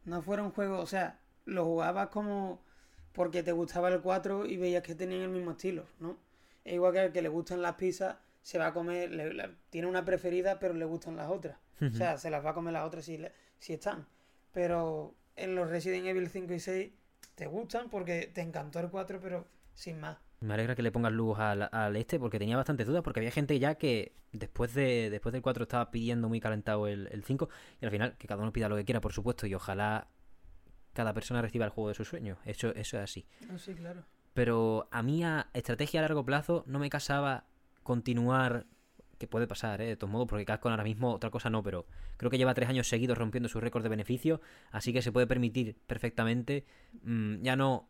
[0.05, 2.61] No fuera un juego, o sea, lo jugabas como
[3.11, 6.17] porque te gustaba el 4 y veías que tenían el mismo estilo, ¿no?
[6.63, 9.87] Es igual que al que le gustan las pizzas, se va a comer, le- tiene
[9.87, 11.57] una preferida, pero le gustan las otras.
[11.81, 14.05] O sea, se las va a comer las otras si, le- si están.
[14.59, 16.91] Pero en los Resident Evil 5 y 6
[17.35, 20.17] te gustan porque te encantó el 4, pero sin más.
[20.41, 23.31] Me alegra que le pongas luz al, al este porque tenía bastantes dudas porque había
[23.31, 27.47] gente ya que después de después del 4 estaba pidiendo muy calentado el, el 5
[27.79, 30.09] y al final que cada uno pida lo que quiera, por supuesto, y ojalá
[30.91, 32.37] cada persona reciba el juego de sus sueños.
[32.43, 33.25] Eso, eso es así.
[33.59, 34.03] Sí, claro.
[34.33, 37.45] Pero a mí a estrategia a largo plazo no me casaba
[37.83, 38.65] continuar,
[39.19, 39.85] que puede pasar, ¿eh?
[39.85, 41.85] de todos modos, porque Capcom ahora mismo otra cosa no, pero
[42.17, 44.41] creo que lleva tres años seguidos rompiendo su récord de beneficio,
[44.71, 46.65] así que se puede permitir perfectamente
[47.03, 47.87] mm, ya no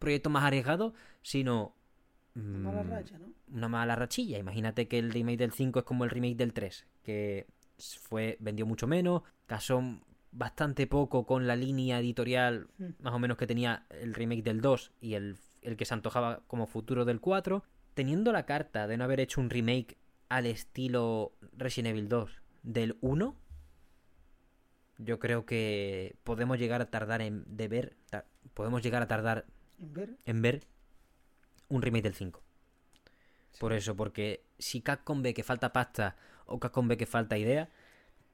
[0.00, 1.76] proyectos más arriesgados, sino
[2.34, 3.26] Una mala mm, racha, ¿no?
[3.54, 4.38] una mala rachilla.
[4.38, 7.46] Imagínate que el remake del 5 es como el remake del 3, que
[8.00, 9.82] fue vendió mucho menos, casó
[10.32, 12.84] bastante poco con la línea editorial Mm.
[13.00, 16.40] más o menos que tenía el remake del 2 y el, el que se antojaba
[16.46, 17.62] como futuro del 4.
[17.94, 19.98] Teniendo la carta de no haber hecho un remake
[20.36, 22.30] al estilo Resident Evil 2
[22.62, 23.36] del 1,
[24.98, 28.24] yo creo que podemos llegar a tardar en de ver, ta-
[28.54, 29.44] podemos llegar a tardar
[29.80, 30.16] En ver.
[30.24, 30.62] en ver
[31.68, 32.42] un remake del 5.
[33.52, 33.58] Sí.
[33.60, 36.16] Por eso, porque si Capcom ve que falta pasta
[36.46, 37.68] o Capcom ve que falta idea,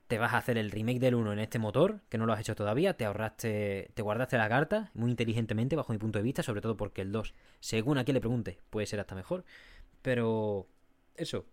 [0.06, 2.40] te vas a hacer el remake del 1 en este motor, que no lo has
[2.40, 6.42] hecho todavía, te ahorraste, te guardaste la carta muy inteligentemente bajo mi punto de vista,
[6.42, 9.44] sobre todo porque el 2, según a quien le pregunte, puede ser hasta mejor.
[10.02, 10.66] Pero
[11.16, 11.44] eso,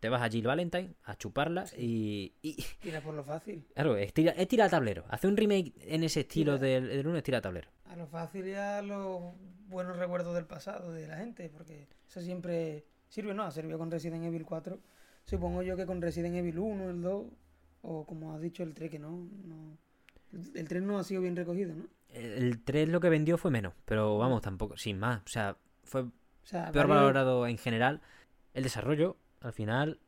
[0.00, 3.64] te vas a Jill Valentine a chuparla y, y- Tira por lo fácil.
[3.74, 5.04] claro, es tira, es tira tablero.
[5.08, 6.66] Hace un remake en ese estilo Tira.
[6.68, 7.68] del, del 1 es tira tablero.
[7.86, 9.34] A lo fácil y a los
[9.68, 13.44] buenos recuerdos del pasado de la gente, porque eso siempre sirve, ¿no?
[13.44, 14.78] Ha servido con Resident Evil 4.
[15.24, 17.26] Supongo yo que con Resident Evil 1, el 2,
[17.82, 19.28] o como has dicho, el 3, que no.
[19.44, 19.78] no
[20.32, 21.86] el- el 3 no ha sido bien recogido, ¿no?
[22.08, 25.22] El 3 lo que vendió fue menos, pero vamos, tampoco, sin más.
[25.24, 26.10] O sea, fue O
[26.44, 28.00] sea, peor varios- valorado en general.
[28.54, 30.00] El desarrollo, al final,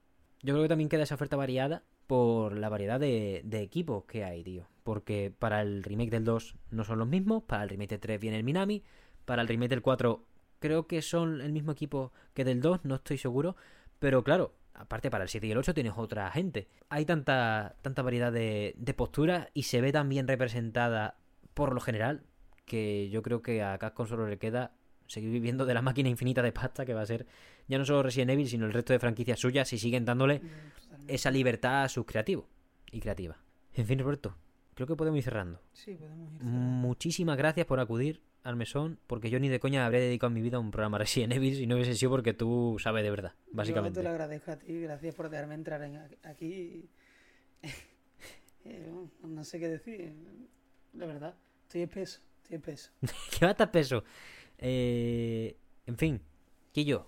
[0.42, 4.42] yo creo que también queda esa oferta variada por la variedad de, equipos que hay,
[4.42, 4.66] tío.
[4.82, 8.20] Porque para el remake del 2 no son los mismos, para el remake del 3
[8.20, 8.82] viene el Minami,
[9.24, 10.24] para el remake del 4
[10.58, 13.56] creo que son el mismo equipo que del 2, no estoy seguro.
[13.98, 16.68] Pero claro, aparte para el 7 y el 8 tienes otra gente.
[16.88, 21.18] Hay tanta, tanta variedad de, de posturas y se ve tan bien representada
[21.54, 22.22] por lo general
[22.64, 24.72] que yo creo que a Capcom solo le queda
[25.08, 27.26] seguir viviendo de la máquina infinita de pasta que va a ser
[27.66, 30.40] ya no solo Resident Evil, sino el resto de franquicias suyas si siguen dándole
[31.08, 32.46] esa libertad a sus creativos
[32.92, 33.38] y creativas.
[33.74, 34.36] En fin, Roberto,
[34.74, 35.60] creo que podemos ir cerrando.
[35.72, 36.42] Sí, podemos ir.
[36.42, 40.56] Muchísimas gracias por acudir al mesón, porque yo ni de coña habría dedicado mi vida
[40.56, 43.52] a un programa Resident Evil si no hubiese sido porque tú sabes de verdad, Yo
[43.56, 43.98] básicamente.
[44.00, 46.88] te lo agradezco a ti, gracias por dejarme entrar en aquí.
[48.64, 48.92] Eh,
[49.22, 50.12] no sé qué decir,
[50.92, 51.34] la verdad.
[51.62, 52.90] Estoy espeso, estoy espeso.
[53.38, 54.04] que va a estar peso.
[54.58, 55.56] Eh,
[55.86, 56.20] en fin,
[56.72, 57.06] Quillo,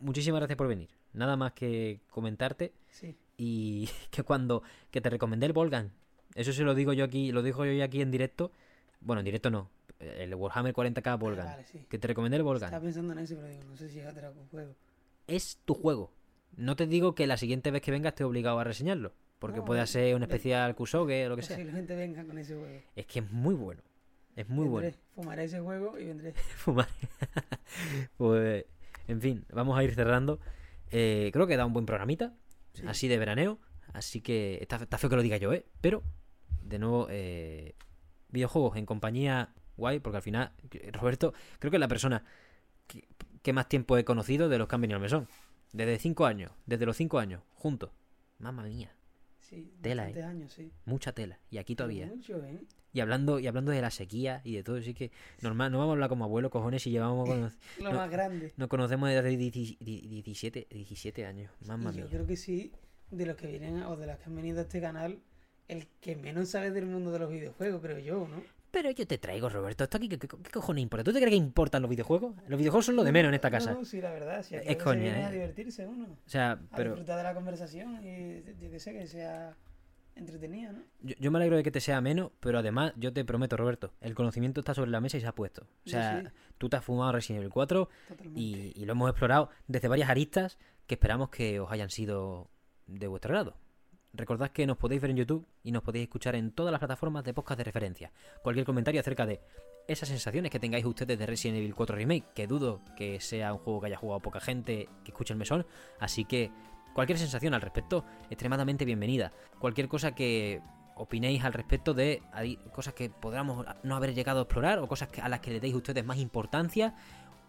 [0.00, 0.88] muchísimas gracias por venir.
[1.12, 5.92] Nada más que comentarte Sí, y que cuando que te recomendé el Volgan,
[6.34, 8.52] eso se lo digo yo aquí, lo digo yo aquí en directo.
[9.00, 9.70] Bueno, en directo no,
[10.00, 11.46] el Warhammer 40k Volgan.
[11.46, 11.84] Vale, sí.
[11.88, 12.82] Que te recomendé el Estaba Volgan.
[12.82, 14.74] pensando en ese, pero digo, no sé si es otro juego.
[15.26, 16.12] Es tu juego.
[16.56, 19.64] No te digo que la siguiente vez que vengas esté obligado a reseñarlo, porque No,
[19.64, 21.56] puede ser un especial Kusoge o lo que sea.
[21.56, 22.80] Posiblemente venga con ese juego.
[22.96, 23.82] Es que es muy bueno.
[24.38, 24.96] Es muy bueno.
[25.16, 26.32] Fumaré ese juego y vendré.
[26.56, 26.86] fumar.
[28.16, 28.66] pues,
[29.08, 30.38] en fin, vamos a ir cerrando.
[30.92, 32.34] Eh, creo que da un buen programita,
[32.72, 32.84] Sí.
[32.86, 33.58] así de veraneo.
[33.92, 35.66] Así que está, está feo que lo diga yo, ¿eh?
[35.80, 36.04] Pero,
[36.62, 37.74] de nuevo, eh,
[38.28, 40.52] videojuegos en compañía guay, porque al final,
[40.92, 42.22] Roberto, creo que es la persona
[42.86, 43.08] que,
[43.42, 45.26] que más tiempo he conocido de los que han venido al mesón.
[45.72, 47.90] Desde cinco años, desde los cinco años, juntos.
[48.38, 48.92] Mamma mía,
[49.48, 50.70] Sí, Tela, años, sí.
[50.84, 51.38] mucha tela.
[51.50, 52.06] Y aquí todavía.
[52.06, 52.60] Mucho, ¿eh?
[52.92, 55.92] Y hablando, y hablando de la sequía y de todo, sí que normal, no vamos
[55.92, 57.98] a hablar como abuelo, cojones, si llevamos cono- Lo No.
[57.98, 58.52] más grande.
[58.56, 61.50] Nos conocemos desde hace 17, 17 años.
[61.66, 62.10] Mamma y yo mía.
[62.10, 62.72] creo que sí,
[63.10, 65.18] de los que vienen o de las que han venido a este canal,
[65.68, 68.42] el que menos sabe del mundo de los videojuegos, creo yo, ¿no?
[68.70, 69.84] Pero yo te traigo, Roberto.
[69.84, 71.04] ¿Esto aquí qué, qué- qué cojones importa?
[71.04, 72.34] ¿Tú te crees que importan los videojuegos?
[72.48, 73.72] Los videojuegos son lo de menos en esta casa.
[73.72, 74.42] No, sí, la verdad.
[74.42, 75.24] Si aquí Es coña, se ¿eh?
[75.24, 76.04] a divertirse uno.
[76.04, 79.56] O sea, A pero disfrutar de la conversación y yo que sé, que sea
[80.16, 80.80] entretenida, ¿no?
[81.00, 83.92] yo, yo me alegro de que te sea menos, pero además yo te prometo, Roberto,
[84.00, 85.62] el conocimiento está sobre la mesa y se ha puesto.
[85.86, 86.28] O sea, sí.
[86.58, 88.40] tú te has fumado Resident Evil 4 Totalmente.
[88.40, 90.58] y, y lo hemos explorado desde varias aristas
[90.88, 92.50] que esperamos que os hayan sido
[92.88, 93.54] de vuestro grado.
[94.18, 97.22] Recordad que nos podéis ver en YouTube y nos podéis escuchar en todas las plataformas
[97.22, 98.10] de podcast de referencia.
[98.42, 99.40] Cualquier comentario acerca de
[99.86, 103.60] esas sensaciones que tengáis ustedes de Resident Evil 4 Remake, que dudo que sea un
[103.60, 105.64] juego que haya jugado poca gente que escuche el mesón,
[106.00, 106.50] así que
[106.94, 109.32] cualquier sensación al respecto, extremadamente bienvenida.
[109.60, 110.60] Cualquier cosa que
[110.96, 112.20] opinéis al respecto de
[112.74, 115.60] cosas que podamos no haber llegado a explorar o cosas que- a las que le
[115.60, 116.92] deis ustedes más importancia,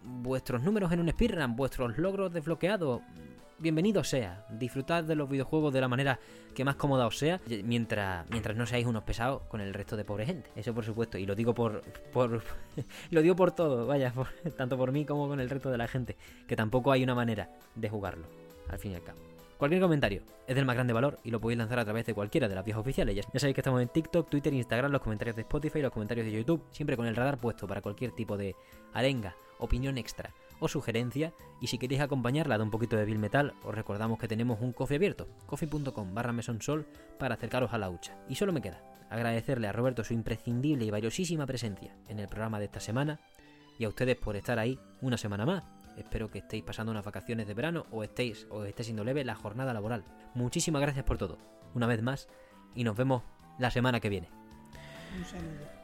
[0.03, 3.01] vuestros números en un speedrun, vuestros logros desbloqueados,
[3.59, 4.45] bienvenido sea.
[4.49, 6.19] Disfrutad de los videojuegos de la manera
[6.55, 10.05] que más cómoda os sea, mientras, mientras no seáis unos pesados con el resto de
[10.05, 10.49] pobre gente.
[10.55, 11.81] Eso por supuesto, y lo digo por,
[12.11, 12.41] por
[13.11, 14.13] lo digo por todo, vaya,
[14.57, 16.15] tanto por mí como con el resto de la gente,
[16.47, 18.27] que tampoco hay una manera de jugarlo,
[18.69, 19.19] al fin y al cabo.
[19.57, 22.47] Cualquier comentario es del más grande valor y lo podéis lanzar a través de cualquiera
[22.47, 23.13] de las vías oficiales.
[23.13, 26.31] Ya sabéis que estamos en TikTok, Twitter, Instagram, los comentarios de Spotify, los comentarios de
[26.31, 28.55] YouTube, siempre con el radar puesto para cualquier tipo de
[28.93, 31.33] arenga, opinión extra o sugerencia.
[31.61, 34.73] Y si queréis acompañarla de un poquito de Bill Metal, os recordamos que tenemos un
[34.73, 36.85] coffee abierto, coffee.com barra mesonsol
[37.17, 38.17] para acercaros a la hucha.
[38.27, 42.59] Y solo me queda agradecerle a Roberto su imprescindible y valiosísima presencia en el programa
[42.59, 43.19] de esta semana
[43.77, 45.63] y a ustedes por estar ahí una semana más.
[45.97, 49.35] Espero que estéis pasando unas vacaciones de verano o estéis o esté siendo leve la
[49.35, 50.05] jornada laboral.
[50.33, 51.37] Muchísimas gracias por todo,
[51.73, 52.29] una vez más,
[52.75, 53.23] y nos vemos
[53.57, 54.29] la semana que viene.
[55.17, 55.78] Un saludo.